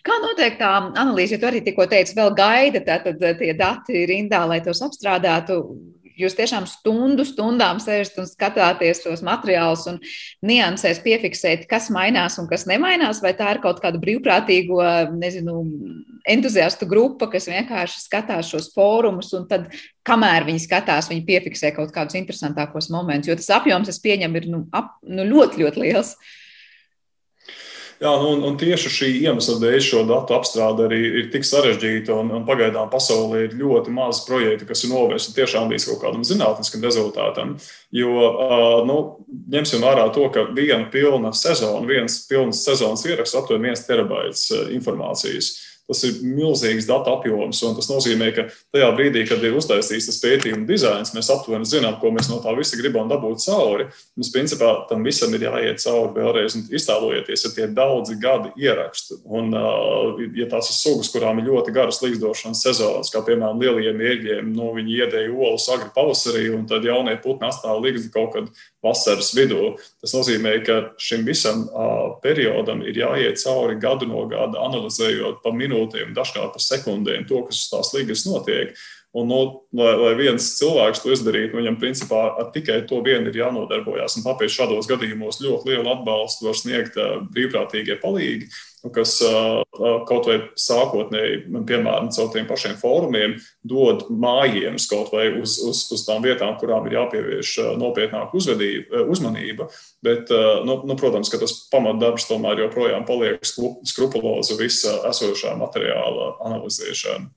[0.05, 1.37] Kā notiek tā analīze?
[1.37, 5.63] Ja tu arī tikko teici, vēl gaida, tad tie dati rindā, lai tos apstrādātu.
[6.21, 10.01] Jūs tiešām stundu stundām sēžat un skatāties tos materiālus un
[10.47, 14.81] niansēs piefiksēt, kas mainās un kas nemainās, vai tā ir kaut kāda brīvprātīgo,
[15.17, 15.63] nezinu,
[16.29, 19.71] entuziastu grupa, kas vienkārši skatās šos fórumus un tad,
[20.07, 24.51] kamēr viņi skatās, viņi piefiksē kaut kādus interesantākos momentus, jo tas apjoms, es pieņemu, ir
[24.53, 26.15] nu, ap, nu, ļoti, ļoti liels.
[28.01, 32.15] Jā, nu, un, un tieši šī iemesla dēļ šo datu apstrāde arī ir tik sarežģīta.
[32.17, 36.25] Un, un pagaidām pasaulē ir ļoti maz projektu, kas ir novērsti tiešām līdz kaut kādam
[36.25, 37.59] zinātniskam rezultātam.
[37.93, 38.31] Jo
[38.89, 38.97] nu,
[39.53, 45.53] ņemsim vērā to, ka viena pilna sezona, viens pilns sezonas ieraksts aptuveni viens terabaits informācijas.
[45.91, 47.61] Tas ir milzīgs datu apjoms.
[47.77, 52.13] Tas nozīmē, ka tajā brīdī, kad ir uztaisīts tas pētījuma dizains, mēs aptuveni zinām, ko
[52.15, 53.89] mēs no tā visa gribam dabūt cauri.
[54.17, 56.57] Mums, principā, tam visam ir jāiet cauri vēlreiz.
[56.71, 59.51] Iztēlojieties, ja tie ir daudzi gadi ierakstu, un
[60.39, 64.71] ja tās ir sugas, kurām ir ļoti garas līgzdošanas sezonas, kā piemēram lieliem ieģiem, nu,
[64.77, 68.51] viņi iedēja olas agri pavasarī, un tad jaunie putni atstāja līgzi kaut kad
[68.85, 69.75] vasaras vidū.
[70.03, 75.53] Tas nozīmē, ka šim visam uh, periodam ir jāiet cauri gadu no gada, analizējot pa
[75.81, 78.77] minūtēm, dažkārt pa sekundēm to, kas uz tās līgas notiek.
[79.11, 79.39] Un, no,
[79.75, 84.15] lai, lai viens cilvēks to izdarītu, viņam principā ar tikai to vien ir jānodarbojas.
[84.19, 86.99] Un tāpēc šādos gadījumos ļoti lielu atbalstu var sniegt
[87.35, 88.47] brīvprātīgie palīgi
[88.89, 89.19] kas
[90.09, 93.35] kaut vai sākotnēji, piemēram, caur tiem pašiem fórumiem,
[93.67, 99.69] dod mājienas kaut vai uz, uz, uz tām vietām, kurām ir jāpievērš nopietnāka uzmanība.
[100.05, 100.33] Bet,
[100.65, 107.29] nu, nu, protams, ka tas pamatdarbs tomēr joprojām paliek skrupuloza visa esošā materiāla analizēšana.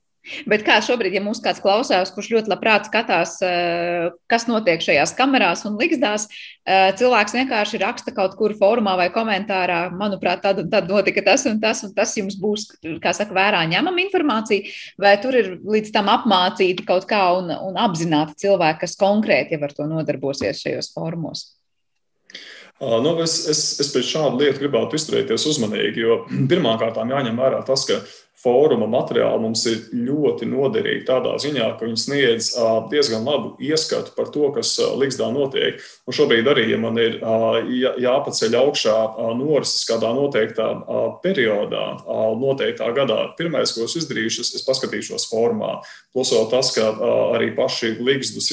[0.47, 5.11] Bet kā šobrīd, ja mums kāds klausās, kurš ļoti labprāt skatās, eh, kas notiek šajās
[5.17, 6.29] kamerās un likstās,
[6.65, 11.59] eh, cilvēks vienkārši raksta kaut kur formā vai komentārā, manuprāt, tad, tad notika tas un
[11.59, 12.69] tas, un tas jums būs,
[13.03, 14.63] kā saka, vērā ņemama informācija,
[14.97, 19.63] vai tur ir līdz tam apmācīti kaut kā un, un apzināti cilvēki, kas konkrēti jau
[19.63, 21.49] ar to nodarbosies šajos formos?
[22.79, 27.85] Nu, es, es, es pēc šāda lieta gribētu izturēties uzmanīgi, jo pirmkārt jāņem vērā tas,
[27.89, 27.99] ka
[28.43, 32.49] fóruma materiāli mums ir ļoti noderīgi tādā ziņā, ka viņi sniedz
[32.91, 35.79] diezgan labu ieskatu par to, kas Ligsdā notiek.
[36.07, 37.19] Un šobrīd arī, ja man ir
[38.03, 38.95] jāpaceļ augšā
[39.39, 40.67] norises kādā noteiktā
[41.23, 41.85] periodā,
[42.39, 45.77] noteiktā gadā, pirmais, ko es izdarīšu, es paskatīšos formā.
[46.13, 46.91] Plus vēl tas, ka
[47.37, 48.43] arī paši Ligzdu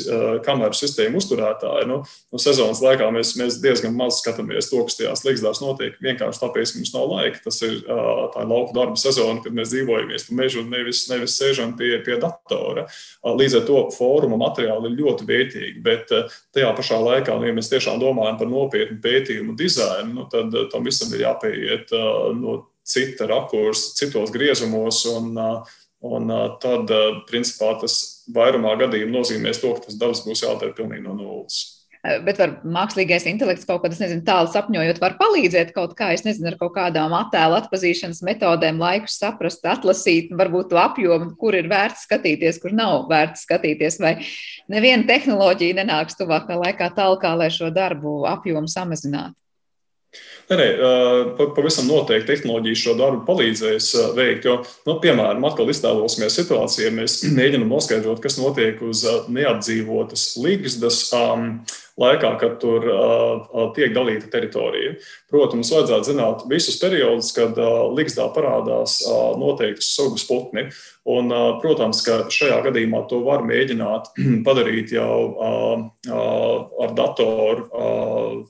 [0.47, 5.27] kameru sistēmu uzturētāji, nu, nu sezonas laikā mēs, mēs diezgan maz skatāmies to, kas tajās
[5.27, 7.43] Ligzdās notiek, vienkārši tāpēc, ka mums nav laika.
[7.45, 11.75] Tas ir tā lauka darba sezona, kad mēs dzīvojamies pa mežu un nevis, nevis sēžam
[11.79, 12.87] pie, pie datora.
[13.25, 16.13] Līdz ar to fóruma materiāli ir ļoti vērtīgi, bet
[16.55, 20.87] tajā pašā laikā, nu, ja mēs tiešām domājam par nopietnu pētījumu dizainu, nu, tad tam
[20.87, 21.95] visam ir jāpieiet
[22.39, 25.05] no cita rakursa, citos griezumos.
[25.11, 25.37] Un,
[26.01, 26.31] Un
[26.65, 26.89] tad,
[27.29, 31.59] principā, tas vairumā gadījumā nozīmēs to, ka tas darbs būs jādara pilnīgi no nulles.
[32.01, 36.25] Eh, bet var mākslīgais intelekts kaut kādā, nezinu, tālu sapņojot, var palīdzēt kaut kā, es
[36.25, 41.69] nezinu, ar kaut kādām attēlu atpazīšanas metodēm, laikus saprast, atlasīt, varbūt to apjomu, kur ir
[41.69, 44.15] vērts skatīties, kur nav vērts skatīties, vai
[44.73, 49.37] neviena tehnoloģija nenāks tuvākā laikā tālāk, lai šo darbu apjomu samazinātu.
[50.51, 54.49] Nē, nē, pavisam noteikti tehnoloģija šo darbu palīdzēs veikt.
[54.49, 54.57] Jo,
[54.89, 60.81] nu, piemēram, atkal iztēlosimies situāciju, ja mēs mēģinām noskaidrot, kas notiek uz neapdzīvotas līgas
[61.15, 61.53] um,
[62.01, 64.95] laikā, kad tur uh, tiek dalīta teritorija.
[65.31, 70.69] Protams, vajadzētu zināt visus periodus, kad uh, līgzdā parādās uh, noteiktas sugas putni.
[71.09, 74.15] Un, uh, protams, ka šajā gadījumā to var mēģināt
[74.47, 77.69] padarīt jau uh, uh, ar datoru.
[77.71, 78.41] Uh,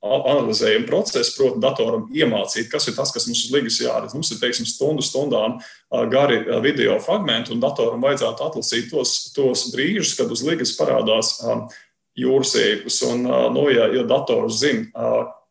[0.00, 4.14] analizējuma procesu, proti, datoram iemācīt, kas ir tas, kas mums uz līgas jāredz.
[4.16, 5.58] Mums ir, teiksim, stundu stundām
[6.12, 11.34] gari video fragmenti, un datoram vajadzētu atlasīt tos, tos brīžus, kad uz līgas parādās
[12.18, 13.02] jūras ēpus.
[13.10, 14.88] Un, nu, ja, ja dators zina,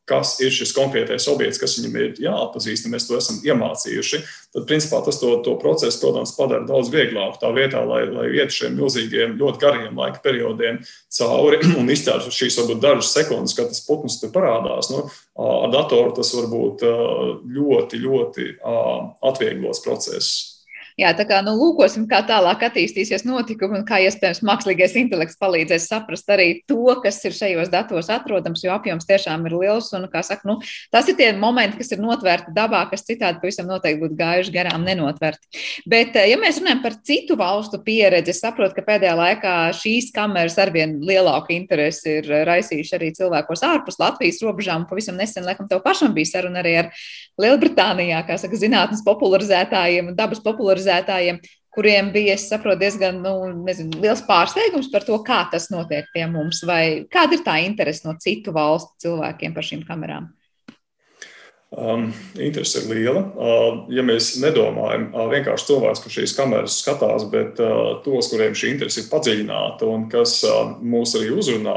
[0.09, 4.21] kas ir šis konkrētais objekts, kas viņam ir jāatpazīst, un mēs to esam iemācījuši,
[4.55, 7.37] tad principā tas to, to procesu, protams, padara daudz vieglāku.
[7.41, 10.81] Tā vietā, lai, lai iet šiem milzīgiem, ļoti gariem laika periodiem
[11.19, 15.05] cauri un izķērtu šīs varbūt dažas sekundes, kad tas putns tur parādās, nu,
[15.45, 16.85] ar datoru tas var būt
[17.59, 18.53] ļoti, ļoti
[19.29, 20.48] atvieglots process.
[20.99, 25.85] Jā, tā kā nu, lūkosim, kā tālāk attīstīsies notikumi un kā iespējams mākslīgais intelekts palīdzēs
[25.87, 29.87] saprast arī to, kas ir šajos datos atrodams, jo apjoms tiešām ir liels.
[29.95, 30.57] Un, saka, nu,
[30.91, 34.83] tas ir tie momenti, kas ir notvērti dabā, kas citādi pavisam noteikti būtu gājuši garām
[34.83, 35.61] nenotvērti.
[35.87, 40.59] Bet, ja mēs runājam par citu valstu pieredzi, es saprotu, ka pēdējā laikā šīs kameras
[40.59, 44.83] arvien lielāku interesi ir raisījuši arī cilvēkos ārpus Latvijas robežām.
[44.91, 46.91] Pavisam nesen, laikam, tev pašam bija saruna arī ar
[47.39, 53.63] Lielbritānijā, kā saka, zinātnes popularizētājiem un dabas popularizētājiem popularizētājiem, kuriem bija, es saprotu, diezgan nu,
[53.65, 58.07] nezinu, liels pārsteigums par to, kā tas notiek pie mums, vai kāda ir tā interese
[58.07, 60.33] no citu valstu cilvēkiem par šīm kamerām?
[61.69, 63.21] Um, interese ir liela.
[63.37, 68.57] Uh, ja mēs nedomājam uh, vienkārši cilvēks, kurš šīs kameras skatās, bet uh, tos, kuriem
[68.57, 71.75] šī interese ir padziļināta un kas uh, mūs arī uzrunā,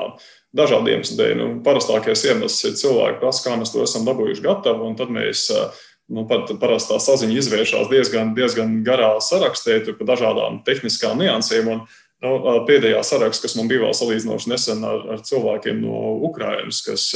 [0.56, 1.36] dažādiem iemesliem.
[1.36, 5.44] Nu, parastākais iemesls ir cilvēki prasa, kā mēs to esam dabūjuši gatavu, un tad mēs
[5.52, 11.70] uh, nu, pat parasti tā saziņa izvēršas diezgan, diezgan garā sarakstē, par dažādām tehniskām niansēm.
[11.72, 11.84] Un,
[12.24, 12.32] nu,
[12.68, 17.08] pēdējā saraksts, kas man bija vēl salīdzinoši nesen ar, ar cilvēkiem no Ukrainas, kas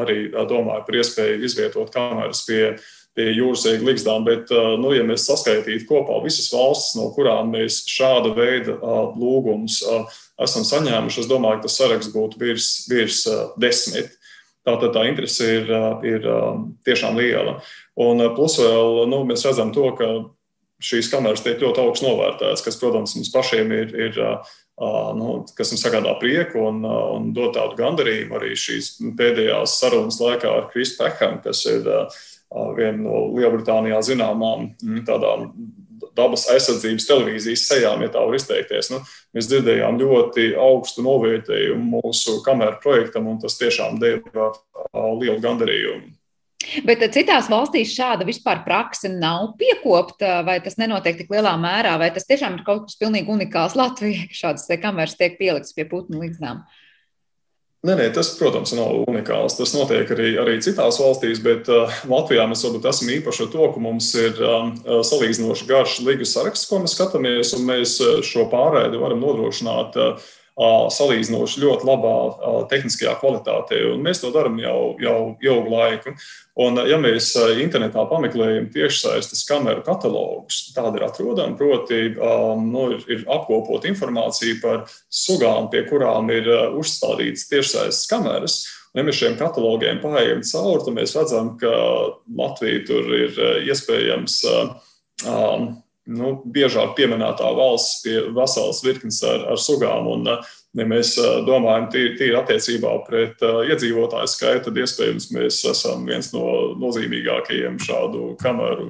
[0.00, 2.76] arī domāja par iespēju izvietot kameras pie
[3.14, 4.26] pie jūras ēgu likstām.
[4.26, 8.76] Bet, nu, ja mēs saskaitītu kopā visas valstis, no kurām mēs šāda veida
[9.14, 9.80] lūgumus
[10.44, 13.22] esam saņēmuši, es domāju, ka tas saraksts būtu virs, virs
[13.60, 14.14] desmit.
[14.64, 15.72] Tātad tā interese ir,
[16.08, 16.26] ir
[16.88, 17.58] tiešām liela.
[18.00, 20.08] Un plus vēl nu, mēs redzam to, ka
[20.84, 24.18] šīs kameras tiek ļoti augsts novērtētas, kas, protams, mums pašiem ir, ir
[25.18, 30.50] nu, kas mums sagādā prieku un, un dod tādu gandarījumu arī šīs pēdējās sarunas laikā
[30.50, 31.86] ar Kristu Pekam, kas ir
[32.74, 34.72] viena no Lielbritānijā zināmām
[35.06, 35.52] tādām
[36.14, 38.90] dabas aizsardzības televīzijas sejām, ja tā var izteikties.
[38.92, 39.00] Nu,
[39.34, 44.52] mēs dzirdējām ļoti augstu novērtējumu mūsu kameru projektam, un tas tiešām deva
[44.94, 46.13] lielu gandarījumu.
[46.86, 52.10] Bet citās valstīs šāda vispār praksa nav piekopta, vai tas nenotiek tik lielā mērā, vai
[52.14, 56.24] tas tiešām ir kaut kas pilnīgi unikāls Latvijai, ka šādas kameras tiek pieliktas pie putnu
[56.24, 56.64] līdzdām?
[57.84, 59.58] Nē, nē, tas, protams, nav unikāls.
[59.58, 63.66] Tas notiek arī, arī citās valstīs, bet uh, Latvijā mēs varbūt esam īpaši ar to,
[63.74, 64.70] ka mums ir um,
[65.04, 71.62] salīdzinoši garš līgu saraksts, ko mēs skatāmies, un mēs šo pārēdi varam nodrošināt uh, salīdzinoši
[71.64, 72.14] ļoti labā
[72.70, 73.80] tehniskajā kvalitātē.
[73.98, 76.14] Mēs to darām jau, jau ilgu laiku.
[76.62, 81.58] Un, ja mēs internetā pameklējam tiešsaistes kameru katalogus, tādi ir atrodami.
[81.58, 82.00] Proti,
[82.62, 86.46] nu, ir, ir apkopot informāciju par sugām, pie kurām ir
[86.78, 88.60] uzstādītas tiešsaistes kameras.
[88.94, 91.72] Un, ja mēs šiem katalogiem paējam cauri, tad mēs redzam, ka
[92.38, 94.44] Latvija tur ir iespējams.
[95.24, 95.72] Um,
[96.10, 100.08] nu, biežāk pieminētā valsts pie veselas virknes ar, ar sugām.
[100.10, 100.28] Un,
[100.74, 101.12] Ja mēs
[101.46, 108.32] domājam tīri, tīri attiecībā pret iedzīvotāju skaitu, tad iespējams mēs esam viens no nozīmīgākajiem šādu
[108.40, 108.88] kameru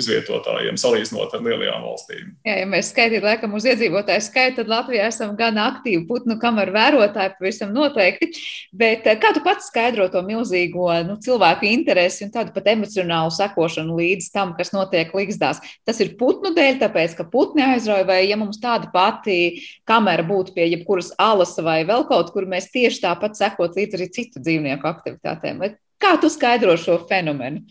[0.00, 2.30] izvietotājiem, salīdzinot ar lielajām valstīm.
[2.48, 6.72] Jā, ja mēs skaitītu laikam uz iedzīvotāju skaitu, tad Latvijā esam gan aktīvi putnu kameru
[6.76, 8.30] vērotāji, pavisam noteikti.
[8.76, 13.98] Bet kā tu pats skaidro to milzīgo nu, cilvēku interesi un tādu pat emocionālu sekošanu
[14.00, 15.60] līdz tam, kas notiek līgzdās?
[15.84, 20.56] Tas ir putnu dēļ, tāpēc, ka putni aizrauja, vai ja mums tāda pati kamera būtu
[20.56, 24.88] pie jebkuras alasa vai vēl kaut kur, mēs tieši tāpat sekot līdz arī citu dzīvnieku
[24.88, 25.60] aktivitātēm.
[25.62, 27.66] Vai kā tu skaidro šo fenomenu?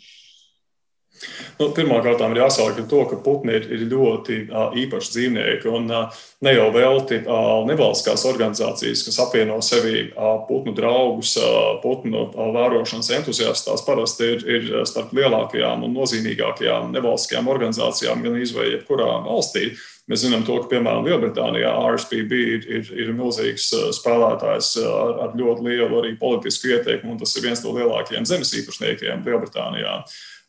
[1.56, 5.70] Nu, Pirmkārt, ir jāsāk ar to, ka putni ir, ir ļoti uh, īpaši dzīvnieki.
[5.72, 11.78] Un, uh, ne jau velti uh, nevalstiskās organizācijas, kas apvieno sevi uh, putnu draugus, uh,
[11.84, 18.40] putnu uh, vērošanas entuziastus, tās parasti ir, ir starp lielākajām un nozīmīgākajām nevalstiskajām organizācijām gan
[18.44, 19.70] izvēlē jebkurā valstī.
[19.72, 24.90] Uh, Mēs zinām, to, ka, piemēram, Lielbritānijā RSPB ir, ir, ir milzīgs uh, spēlētājs uh,
[24.94, 29.26] ar, ar ļoti lielu arī politisku ieteikumu, un tas ir viens no lielākajiem zemes īpašniekiem
[29.26, 29.96] Lielbritānijā.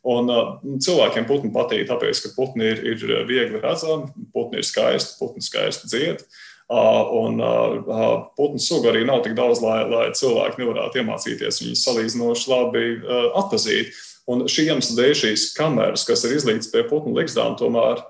[0.07, 0.51] Un, uh,
[0.85, 5.89] cilvēkiem putni patīk, tāpēc, ka putni ir, ir viegli redzami, putni ir skaisti, putni skaisti
[5.89, 6.21] dzied.
[6.67, 11.83] Uh, un uh, putnu suga arī nav tik daudz, lai, lai cilvēki nevarētu iemācīties viņus
[11.87, 13.95] salīdzinoši labi uh, atpazīt.
[14.27, 18.01] Un šī iemesla dēļ šīs kameras, kas ir izlīdz pie putnu likstām, tomēr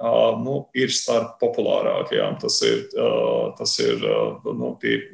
[0.41, 2.39] nu, ir starp populārākajām.
[2.41, 2.87] Tas ir,
[3.59, 4.71] tas ir nu,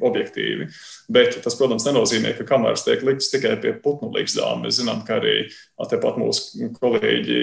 [0.08, 0.70] objektīvi.
[1.12, 4.62] Bet tas, protams, nenozīmē, ka kameras tiek liktas tikai pie putnu likstām.
[4.64, 5.34] Mēs zinām, ka arī
[5.90, 7.42] tepat mūsu kolēģi,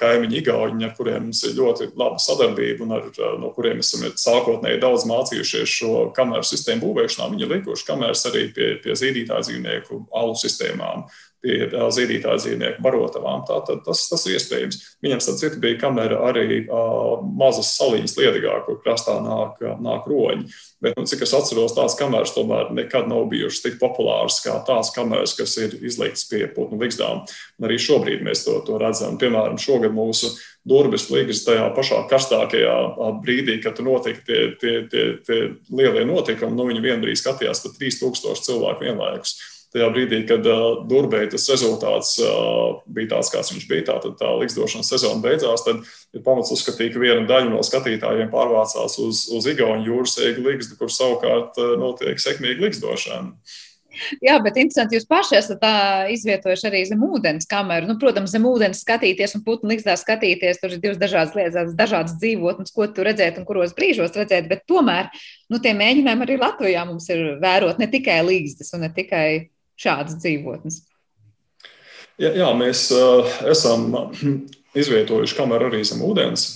[0.00, 3.06] kaimiņi, Igauni, ar kuriem mums ir ļoti laba sadarbība un ar,
[3.38, 8.72] no kuriem esam sākotnēji daudz mācījušies šo kameru sistēmu būvēšanā, viņi likuši kameras arī pie,
[8.82, 11.06] pie zīdītāju dzīvnieku alu sistēmām
[11.44, 13.44] pie zīdītāju dzīvnieku barotavām.
[13.48, 14.80] Tātad tas, tas ir iespējams.
[15.04, 20.48] Viņam, starp citu, bija kamera arī uh, mazas saliņas liedigā, kur krastā nāk, nāk roņi.
[20.84, 24.92] Bet, nu, cik es atceros, tās kameras tomēr nekad nav bijušas tik populāras kā tās
[24.96, 27.24] kameras, kas ir izliktas pie putnu likstām.
[27.64, 29.18] Arī šobrīd mēs to, to redzam.
[29.20, 30.32] Piemēram, šogad mūsu
[30.68, 32.76] durvis līgas tajā pašā karstākajā
[33.24, 36.56] brīdī, kad notika tie, tie, tie, tie lielie notikumi.
[36.56, 39.36] Nu, viņi vienbrīd skatījās pat 3000 cilvēku vienlaikus
[39.74, 44.16] tajā brīdī, kad uh, Durbēja tas rezultāts uh, bija tāds, kāds viņš bija, tā, tad
[44.20, 45.82] tā liksdošanas sezona beidzās, tad
[46.14, 50.78] ir pamats uzskatīt, ka viena daļa no skatītājiem pārvācās uz, uz Igaunijas jūras eigu likstu,
[50.80, 53.34] kur savukārt uh, notiek sekmīga liksdošana.
[54.24, 55.64] Jā, bet interesanti, jūs paši esat
[56.10, 57.86] izvietojuši arī zem ūdens kameru.
[57.86, 62.16] Nu, protams, zem ūdens skatīties un putnu likstā skatīties, tur ir divas dažādas lietas, dažādas
[62.18, 65.12] dzīvotnes, ko tu redzēt un kuros brīžos redzēt, bet tomēr
[65.52, 70.18] nu, tie mēģinājumi arī Latvijā mums ir vērot ne tikai līgstas un ne tikai šādas
[70.22, 70.82] dzīvotnes?
[72.20, 73.88] Jā, jā mēs uh, esam
[74.78, 76.48] izvietojuši kameru arī zem ūdens,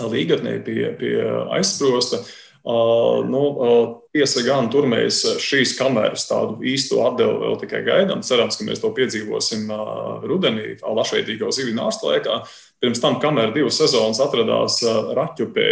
[0.00, 1.18] līgatnē pie, pie
[1.56, 2.24] aizsprosta.
[2.64, 3.80] Uh, nu, uh,
[4.16, 8.22] tiesa gan tur mēs šīs kameras tādu īstu atdevu vēl tikai gaidām.
[8.24, 12.38] Cerams, ka mēs to piedzīvosim uh, rudenī, lašveidīgo zivju nārstu laikā.
[12.80, 15.68] Pirms tam kamera divas sezonas atradās Raķupē,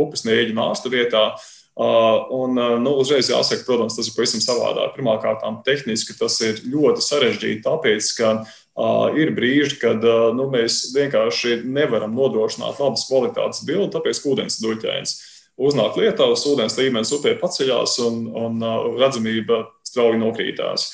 [0.00, 1.30] upes nēģi nārstu vietā.
[1.32, 4.96] Uh, un, uh, nu, uzreiz jāsaka, protams, tas ir pavisam savādāk.
[4.96, 8.34] Pirmkārt, tehniski tas ir ļoti sarežģīti, tāpēc, ka
[8.72, 14.56] Uh, ir brīži, kad uh, nu, mēs vienkārši nevaram nodrošināt labas kvalitātes bildi, tāpēc ūdens
[14.56, 15.12] ir duļķēns.
[15.60, 20.86] Uznāk lietās, ūdens līmenis upē paceļās un, un uh, redzamība strauji nokrītās.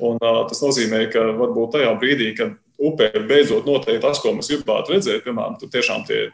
[0.00, 4.50] Un, uh, tas nozīmē, ka varbūt tajā brīdī, kad upē beidzot notiek tas, ko mēs
[4.52, 6.26] gribētu redzēt, piemēram, tur tiešām tie,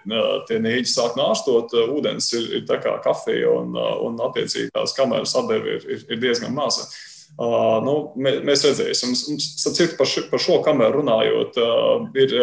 [0.48, 5.36] tie nīģi sāk nāstot, ūdens ir, ir tā kā kafija un, un attiecīgi tās kameras
[5.38, 6.88] atdeve ir, ir, ir diezgan maza.
[6.88, 7.08] Uh,
[7.40, 12.34] Uh, nu, mēs redzēsim, citu par, šo, par šo kameru runājot, uh, ir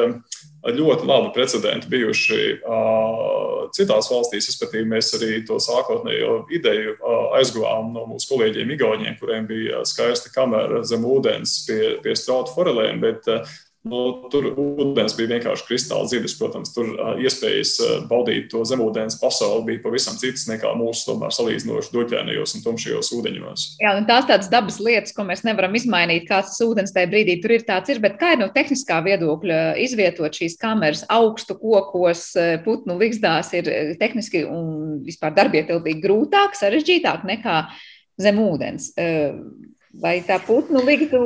[0.80, 4.50] ļoti labi precedenti bijuši uh, citās valstīs.
[4.50, 6.98] Respektīvi, mēs arī to sākotnējo ideju
[7.38, 12.98] aizguvām no mūsu kolēģiem, Igauniem, kuriem bija skaista kamera zem ūdens pie, pie strautu forelēm.
[13.06, 13.30] Bet
[13.88, 16.34] Nu, tur ūdens bija vienkārši kristāli dziļš.
[16.36, 16.90] Protams, tur
[17.24, 17.78] iespējas
[18.10, 23.64] baudīt to zemūdens pasauli bija pavisam citas nekā mūsu tomēr salīdzinoši doķēnajos un tumšajos ūdeņos.
[23.80, 27.38] Jā, un tās tādas dabas lietas, ko mēs nevaram izmainīt, kāds tas ūdens tajā brīdī
[27.40, 32.34] tur ir tāds ir, bet kā ir no tehniskā viedokļa izvietot šīs kameras augstu kokos,
[32.68, 33.72] putnu ligzdās ir
[34.02, 37.64] tehniski un vispār darbietilpīgi grūtāk, sarežģītāk nekā
[38.20, 38.92] zem ūdens.
[39.98, 41.20] Vai tā putnu ligtu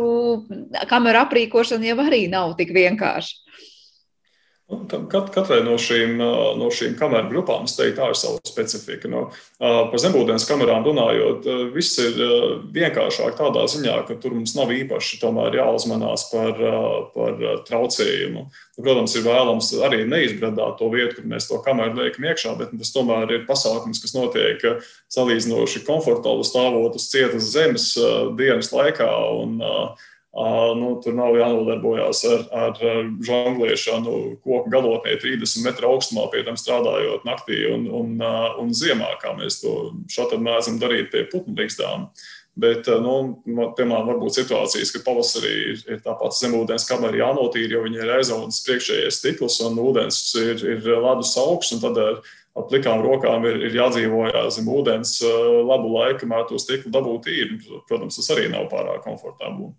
[0.88, 3.53] kameru aprīkošana jau arī nav tik vienkārša?
[4.72, 4.78] Nu,
[5.12, 6.14] kat, katrai no šīm,
[6.56, 9.10] no šīm kameru grupām teiktu, tā ir sava specifika.
[9.12, 9.26] No,
[9.60, 12.16] par zemūdens kamerām runājot, viss ir
[12.74, 16.64] vienkāršāk tādā ziņā, ka tur mums nav īpaši jāuzmanās par,
[17.12, 18.46] par traucējumu.
[18.48, 22.72] Nu, protams, ir vēlams arī neizbradāt to vietu, kur mēs to kameru liekam iekšā, bet
[22.80, 24.64] tas tomēr ir pasākums, kas notiek
[25.12, 27.92] salīdzinoši komfortabli stāvot uz cietas zemes
[28.40, 29.12] dienas laikā.
[29.44, 32.80] Un, uh, Nu, tur nav jānodarbojas ar, ar
[33.22, 38.16] žongliešanu, koku galotnē 30 metru augstumā, pie tam strādājot naktī un, un,
[38.64, 42.08] un ziemā, kā mēs to šādi mēdzam darīt pie putnu dīkstām.
[42.58, 43.14] Bet, nu,
[43.46, 48.66] piemēram, varbūt situācijas, ka pavasarī ir, ir tāpat zemūdens kamera jānotīra, jo viņi ir aizaudzis
[48.66, 52.20] priekšējais stikls un ūdens ir, ir ledus augsts, un tad ar,
[52.58, 55.16] ar plikām rokām ir, ir jādzīvojās zem ūdens
[55.70, 57.62] labu laiku, kamēr to stiklu dabūt īri.
[57.90, 59.74] Protams, tas arī nav pārāk komfortabli.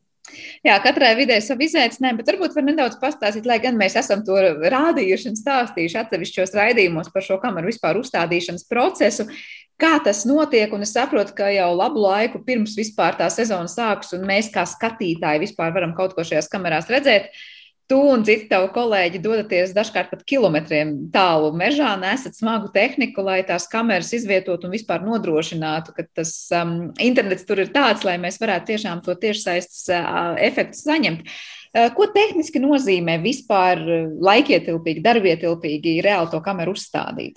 [0.65, 4.23] Jā, katrai vidē ir savi izaicinājumi, bet varbūt var nedaudz pastāstīt, lai gan mēs esam
[4.25, 4.39] to
[4.73, 9.29] rādījuši un stāstījuši atsevišķos raidījumos par šo kameru vispār uzstādīšanas procesu.
[9.81, 14.15] Kā tas notiek, un es saprotu, ka jau labu laiku pirms vispār tā sezona sākas,
[14.17, 17.29] un mēs kā skatītāji vispār varam kaut ko šajās kamerās redzēt.
[17.29, 17.54] Uh,
[17.85, 23.43] Tu un citi tavi kolēģi dodaties dažkārt pat kilometriem tālu mežā, nesat smagu tehniku, lai
[23.45, 28.41] tās kameras izvietotu un vispār nodrošinātu, ka tas um, internets tur ir tāds, lai mēs
[28.41, 31.29] varētu tiešām to tiešsaistes uh, efektu saņemt.
[31.29, 33.85] Uh, ko tehniski nozīmē vispār
[34.31, 37.37] laikietilpīgi, darbietilpīgi reāli to kameru uzstādīt?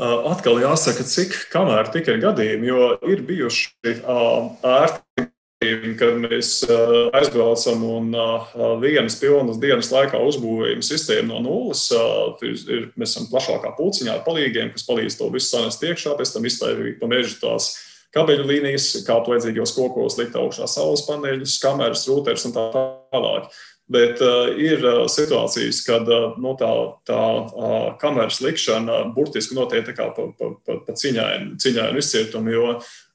[0.00, 5.28] Uh, atkal jāsaka, cik kamēr tikai gadījumi, jo ir bijuši uh, ērti
[6.00, 6.50] kad mēs
[7.14, 8.10] aizbraucam un
[8.82, 11.86] vienas pilnas dienas laikā uzbūvējam sistēmu no nulles.
[12.42, 16.48] Ir, mēs esam plašākā pulciņā ar palīgiem, kas palīdz to visu sanest iekšā, pēc tam
[16.48, 17.72] iztaigīt pa mežu tās
[18.12, 22.66] kabeļu līnijas, kā vajadzīgos kokos likt augšā saules paneļus, kameras, rūters un tā
[23.12, 23.52] tālāk.
[23.92, 26.70] Bet uh, ir uh, situācijas, kad uh, nu, tā,
[27.08, 32.68] tā uh, kameras likšana burtiski notiek pa, pa, pa, pa ciņainu, ciņainu izcietumu, jo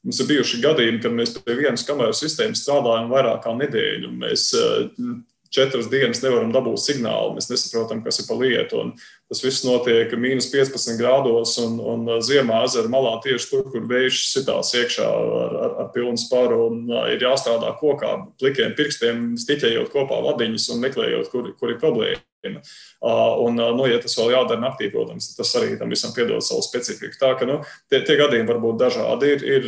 [0.06, 4.12] Mums ir bijuši gadījumi, kad mēs pie vienas kameras sistēmas strādājam vairāk kā nedēļu.
[4.22, 5.10] Mēs eh,
[5.54, 8.82] četras dienas nevaram dabūt signālu, mēs nesaprotam, kas ir pa lietu.
[8.84, 8.94] Un
[9.32, 14.22] tas viss notiek mīnus 15 grādos un, un ziemā ezera malā tieši tur, kur vējš
[14.34, 16.62] sitās iekšā ar, ar, ar pilnu sparu.
[16.70, 21.82] Un, uh, ir jāstrādā kokā, plikiem pirkstiem, stiķējot kopā vadiņus un meklējot, kur, kur ir
[21.84, 22.27] problēma.
[22.46, 27.16] Un, nu, ja tas vēl jādara naktī, protams, tas arī tam visam piedod savu specifiku.
[27.20, 27.58] Tā ka nu,
[27.92, 29.32] tie, tie gadījumi var būt dažādi.
[29.36, 29.68] Ir, ir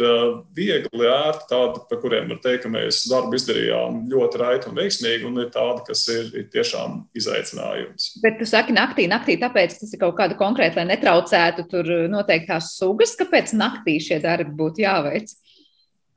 [0.56, 5.28] viegli, ērti tādi, par kuriem var teikt, ka mēs darbu izdarījām ļoti raiti un veiksmīgi,
[5.30, 8.12] un ir tādi, kas ir, ir tiešām izaicinājums.
[8.24, 12.76] Bet tu saki naktī, naktī, tāpēc tas ir kaut kāda konkrēta, lai netraucētu tur noteiktās
[12.78, 15.34] sugas, kāpēc naktī šie darbi būtu jāveic.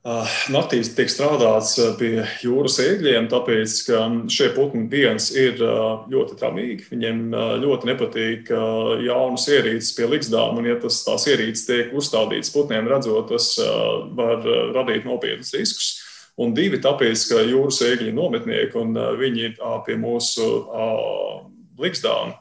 [0.03, 4.01] Ah, naktīs tiek strādāts eh, pie jūras ēgļiem, tāpēc, ka
[4.35, 6.89] šie putni viens ir eh, ļoti tramīgi.
[6.91, 8.51] Viņiem eh, ļoti nepatīk
[9.07, 13.53] jaunas ierīces pie likstām, un ja tas, tās ierīces tiek uzstādītas putniem, redzot, tas
[14.19, 14.43] var
[14.75, 15.93] radīt nopietnus riskus.
[16.43, 19.55] Un divi, tāpēc, ka jūras ēgļi ir nometnieki un viņi
[19.87, 20.49] pie mūsu
[21.83, 22.33] likstām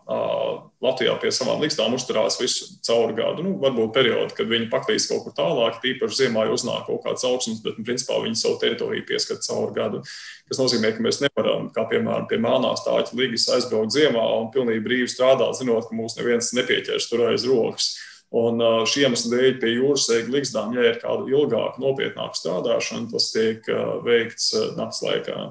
[0.81, 3.43] Latvijā pie savām likstām uzturās visu cauri gadu.
[3.45, 7.61] Nu, varbūt periodi, kad viņi paklīs kaut kur tālāk, tīpaši ziemā uznāk kaut kāds augstums,
[7.65, 10.03] bet nu, principā viņi savu teritoriju pieskat cauri gadu.
[10.49, 14.85] Tas nozīmē, ka mēs nevaram, kā piemēram pie melnās tāķa līgas, aizbraukt ziemā un pilnīgi
[14.87, 17.93] brīvi strādāt, zinot, ka mūs neviens nepieķers tur aiz rokas.
[18.31, 23.27] Un šī iemesla dēļ pie jūras sēkļu likstām, ja ir kāda ilgāka, nopietnāka strādāšana, tas
[23.33, 23.67] tiek
[24.05, 25.49] veikts nakts laikā.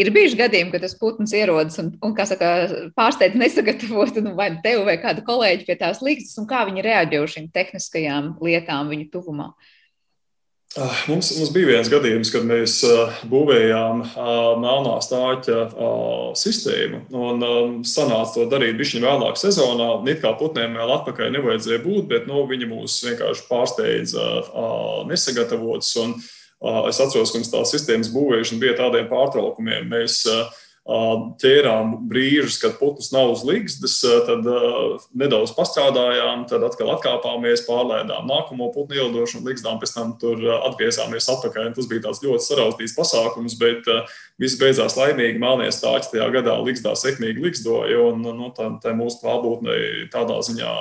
[0.00, 2.52] Ir bijuši gadījumi, kad tas putns ierodas un, un saka,
[2.96, 7.20] pārsteidz nesagatavot nu, vai tevi vai kādu kolēģi pie tās līgstas, un kā viņi reaģē
[7.24, 9.52] uz šīm tehniskajām lietām viņu tuvumā.
[10.76, 15.62] Ah, mums, mums bija viens gadījums, kad mēs ah, būvējām ah, melnā stāķa
[16.36, 17.06] sistēmu.
[17.16, 17.46] Un
[17.88, 19.88] sanāca to darīt bišķiņu vēlāk sezonā.
[20.12, 24.28] It kā putniem vēl atpakaļ nevajadzēja būt, bet nu, viņi mūs vienkārši pārsteidza
[25.08, 25.96] nesagatavots.
[26.88, 29.86] Es atceros, ka tā sistēmas būvēšana bija tādiem pārtraukumiem.
[29.92, 30.24] Mēs,
[30.88, 34.46] ķērām brīžus, kad putns nav uz līgstas, tad
[35.12, 41.74] nedaudz pastrādājām, tad atkal atkāpāmies, pārlēdām nākamo putnu ielidošanu, līgstām, pēc tam tur atgriezāmies atpakaļ.
[41.76, 43.84] Tas bija tāds ļoti saraustīts pasākums, bet
[44.40, 45.42] viss beidzās laimīgi.
[45.42, 50.72] Melnie stāči tajā gadā līgstā sekmīgi līgstoja, un nu, tā, tā mūsu klātbūtnei tādā ziņā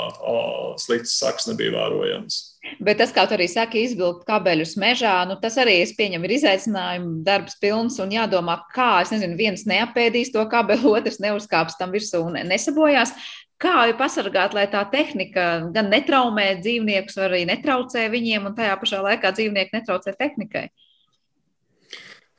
[0.80, 2.57] sliktas sekas nebija vērojamas.
[2.84, 6.36] Bet tas, kā tu arī saki, izvilkt kabeļus mežā, nu, tas arī, es pieņemu, ir
[6.36, 11.96] izaicinājums, darbs pilns un jādomā, kā, es nezinu, viens neapēdīs to kabeli, otrs neuzkāps tam
[11.96, 13.16] virsū un nesabojās.
[13.58, 19.00] Kā ir pasargāt, lai tā tehnika gan netraumē dzīvniekus, arī netraucē viņiem, un tajā pašā
[19.02, 20.68] laikā dzīvnieki netraucē tehnikai?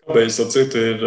[0.09, 1.03] Ap citu, ir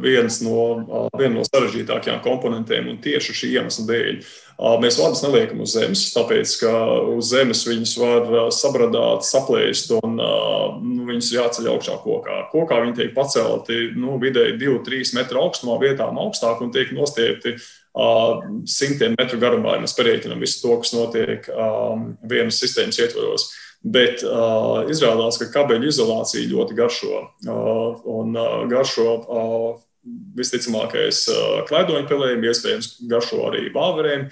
[0.00, 4.22] viens no, viena no sarežģītākajām komponentiem un tieši šī iemesla dēļ.
[4.56, 6.70] Mēs vadus neliekam uz zemes, tāpēc, ka
[7.12, 12.38] uz zemes viņus var sabradāt, saplēst un nu, viņus ir jāceļ augšā kokā.
[12.54, 17.58] Kokā viņi tiek pacelti nu, vidēji 2-3 metru augstumā, vietām augstāk un tiek nostiepti
[18.68, 19.76] simtiem metru garumā.
[19.82, 21.48] Mēs parēķinām visu to, kas notiek
[22.24, 23.50] vienas sistēmas ietvaros.
[23.86, 27.20] Bet uh, izrādās, ka kabeļu izolācija ļoti garšo.
[27.46, 29.66] Uh, un uh, garšo uh,
[30.36, 34.28] visticamākais uh, klaidoņpelēm, iespējams, garšo arī vāverēm.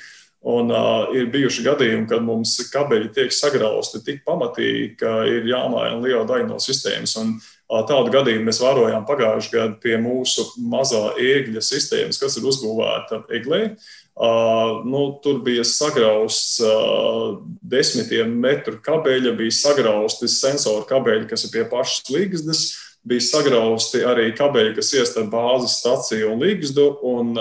[0.55, 5.97] Un uh, ir bijuši gadījumi, kad mums kabeļi tiek sagrausti tik pamatīgi, ka ir jāmaina
[6.03, 7.17] liela daļa no sistēmas.
[7.23, 12.51] Un, uh, tādu gadījumu mēs vērojām pagājušajā gadā pie mūsu mazā ēgļa sistēmas, kas ir
[12.53, 13.63] uzbūvēta eglē.
[13.73, 21.43] Uh, Uh, nu, tur bija sagrausts uh, desmitiem metru kabeļa, bija sagrausti sensoru kabeļi, kas
[21.49, 22.61] ir pie pašas līgzdas,
[23.05, 26.87] bija sagrausti arī kabeļi, kas iestāja bāzes staciju un līgzdu.
[27.05, 27.33] Un,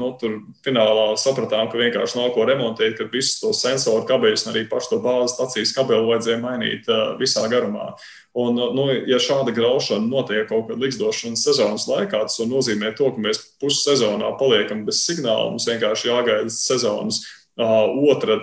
[0.00, 4.54] nu, tur finālā sapratām, ka vienkārši nav ko remontēt, ka visus tos sensoru kabeļus un
[4.54, 6.88] arī pašu to bāzes stacijas kabeli vajadzēja mainīt
[7.20, 7.92] visā garumā.
[8.40, 13.24] Un, nu, ja šāda graušana notiek kaut kad likstošanas sezonas laikā, tas nozīmē to, ka
[13.28, 15.50] mēs pussezonā paliekam bez signāla.
[15.52, 17.24] Mums vienkārši jāgaida sezonas
[17.60, 18.38] otra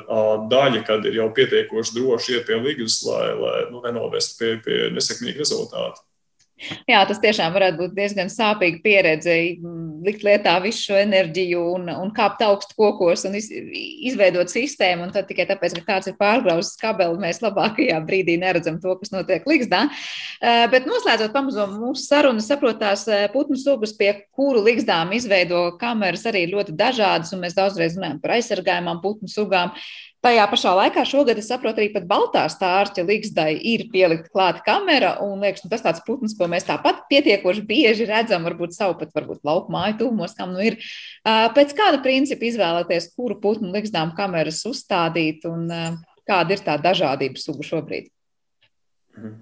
[0.52, 4.78] daļa, kad ir jau pietiekoši droši iet pie līgas, lai, lai nu, nenovestu pie, pie
[4.94, 6.04] nesekmīga rezultāta.
[6.92, 9.36] Jā, tas tiešām varētu būt diezgan sāpīga pieredze,
[10.06, 15.08] likt lietā visu šo enerģiju un, un kāpt augstu kokos un iz, izveidot sistēmu.
[15.08, 19.14] Un tad tikai tāpēc, ka kāds ir pārgrauzis kabeli, mēs labākajā brīdī neredzam to, kas
[19.14, 19.86] notiek Ligzdā.
[20.42, 26.26] Eh, bet noslēdzot pamazām mūsu sarunu, saprotās eh, putnu sugas, pie kuru Ligzdām izveido kameras
[26.30, 29.76] arī ļoti dažādas, mēs daudzreiz runājam par aizsargājumām putnu sugām.
[30.26, 35.12] Tajā pašā laikā šogad es saprotu, arī pat baltā stārķa līgzdai ir pielikta klāta kamera.
[35.22, 39.14] Un liekas, nu, tas tāds putns, ko mēs tāpat pietiekoši bieži redzam, varbūt savu pat
[39.14, 40.80] varbūt lauku māju tūmos, kam nu ir.
[41.22, 45.70] Pēc kāda principa izvēlēties, kuru putnu līgzdām kameras uzstādīt un
[46.28, 48.10] kāda ir tā dažādība sugu šobrīd?
[49.18, 49.36] Mhm.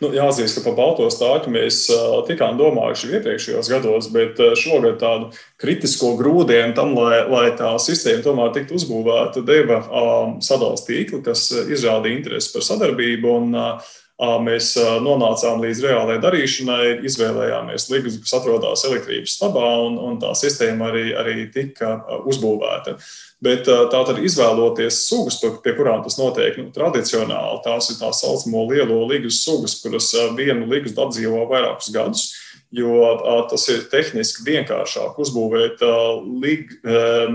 [0.00, 1.82] Nu, jāatzīst, ka par balto stāstu mēs
[2.24, 5.28] tikām domājuši iepriekšējos gados, bet šogad tādu
[5.60, 11.50] kritisko grūdienu tam, lai, lai tā sistēma tomēr tiktu uzbūvēta, deva um, sadalījuma tīkli, kas
[11.52, 13.34] izrādīja interesi par sadarbību.
[13.42, 13.58] Un,
[14.44, 20.90] mēs nonācām līdz reālajai darīšanai, izvēlējāmies līgumu, kas atrodas elektrības stabā, un, un tā sistēma
[20.90, 21.96] arī, arī tika
[22.28, 22.98] uzbūvēta.
[23.40, 29.00] Bet tātad izvēloties sugas, pie kurām tas notiek, nu, tradicionāli tās ir tā saucamo lielo
[29.08, 32.26] līgas sugas, kuras vienu līgas apdzīvo vairākus gadus,
[32.70, 35.82] jo tas ir tehniski vienkāršāk uzbūvēt
[36.42, 36.70] lig,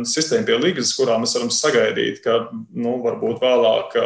[0.07, 3.97] sistēmu pie līgas, kurā mēs varam sagaidīt, ka nu, varbūt vēlāk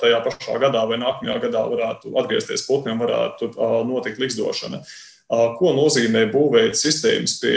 [0.00, 3.52] tajā pašā gadā vai nākamajā gadā varētu atgriezties putni un varētu
[3.90, 4.80] notikt līgzdošana.
[5.30, 7.54] Ko nozīmē būvēt sistēmas pie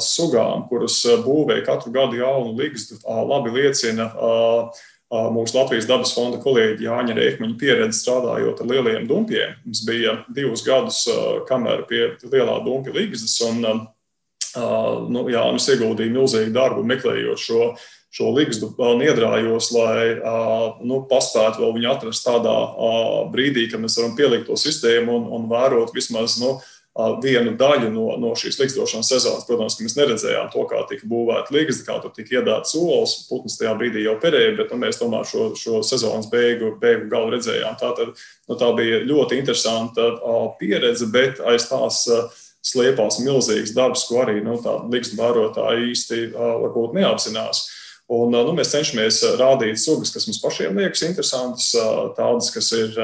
[0.00, 6.40] sugām, kuras būvē katru gadu jaunu ligzdu, uh, labi liecina uh, mūsu Latvijas dabas fonda
[6.42, 9.54] kolēģi Jāņa Rēkmaņa pieredze strādājot ar lieliem dumpiem.
[9.64, 11.04] Mums bija divus gadus,
[11.48, 13.62] kamēr pie lielā dumpja ligzdas, un
[15.12, 17.68] nu, Jānis ieguldīja milzīgu darbu meklējot šo,
[18.16, 20.16] šo ligzdu un iedrājos, lai
[20.82, 22.56] nu, paspētu vēl viņu atrast tādā
[23.32, 26.40] brīdī, kad mēs varam pielikt to sistēmu un, un vērot vismaz.
[26.42, 26.56] Nu,
[27.22, 29.44] vienu daļu no, no šīs likstošanas sezonas.
[29.48, 33.18] Protams, ka mēs neredzējām to, kā tika būvēta līgas, kā tur tika iedāts solis.
[33.28, 37.34] Putns tajā brīdī jau perēja, bet nu, mēs tomēr šo, šo sezonas beigu, beigu galu
[37.36, 37.76] redzējām.
[37.80, 38.16] Tā, tad,
[38.48, 40.10] nu, tā bija ļoti interesanta
[40.60, 42.04] pieredze, bet aiz tās
[42.66, 44.56] slēpās milzīgs darbs, ko arī nu,
[44.90, 47.66] likstu vērotāji īsti varbūt neapzinās.
[48.06, 51.72] Un, nu, mēs cenšamies rādīt sugas, kas mums pašiem liekas interesantas,
[52.14, 52.94] tādas, kas ir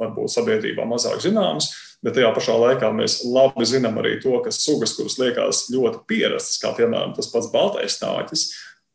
[0.00, 1.70] varbūt sabiedrībā mazāk zināmas,
[2.04, 6.58] bet tajā pašā laikā mēs labi zinām arī to, ka sugas, kuras liekas ļoti pierastas,
[6.62, 8.50] kā piemēram tas pats baltais stāķis,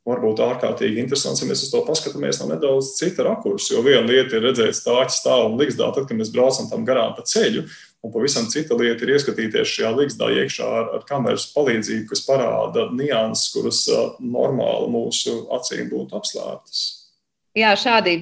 [0.05, 3.73] var būt ārkārtīgi interesants, ja mēs uz to paskatāmies no nedaudz cita rakursa.
[3.73, 7.15] Jo viena lieta ir redzēt stāstu stāvu un likstā, tad, kad mēs braucam tam garām
[7.17, 7.65] pa ceļu,
[8.05, 12.83] Un pavisam cita lieta ir ieskatīties šajā līgstā iekšā ar, ar kameras palīdzību, kas parāda
[12.93, 13.79] nianses, kuras
[14.21, 16.83] normāli mūsu acīm būtu apslēptas
[17.55, 18.15] jā, šādi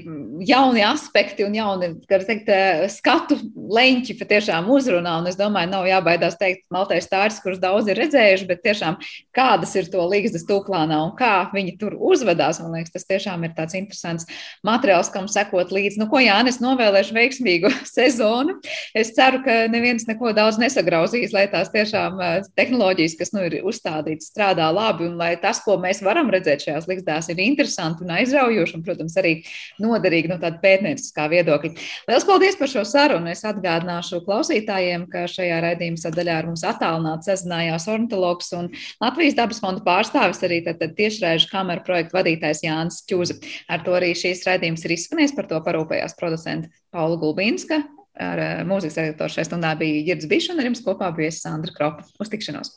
[0.47, 5.17] jauni aspekti un jauni teikt, eh, skatu leņķi patiešām uzrunā.
[5.21, 8.97] Un es domāju, nav jābaidās teikt, maltais stāsts, kurus daudz ir redzējuši, bet tiešām
[9.35, 12.61] kādas ir to līgstas tūplānā un kā viņi tur uzvedās.
[12.61, 14.25] Man liekas, tas tiešām ir tāds interesants
[14.65, 15.99] materiāls, kam sekot līdzi.
[16.01, 18.59] Nu, ko Jānis novēlēšu veiksmīgu sezonu.
[18.93, 23.61] Es ceru, ka neviens neko daudz nesagrauzīs, lai tās tiešām eh, tehnoloģijas, kas nu ir
[23.63, 28.13] uzstādītas, strādā labi un lai tas, ko mēs varam redzēt šajās līgstās, ir interesanti un
[28.19, 28.77] aizraujoši.
[28.77, 29.33] Un, protams, arī
[29.81, 31.71] noderīgi no tāda pētnieciskā viedokļa.
[32.09, 33.31] Lielas paldies par šo sarunu.
[33.33, 38.69] Es atgādināšu klausītājiem, ka šajā raidījuma sadaļā ar mums attālināti sazinājās ornitologs un
[39.01, 43.39] Latvijas dabas fonda pārstāvis, arī tiešraižu kameru projektu vadītājs Jānis Čūzi.
[43.71, 47.81] Ar to arī šīs raidījums ir izskanējis, par to parūpējās producenta Paula Gulbīnska.
[48.23, 52.05] Ar mūzikas redaktoru šajā stundā bija Girds Bišs un ar jums kopā bija Sandra Kropa.
[52.21, 52.69] Uz tikšanos!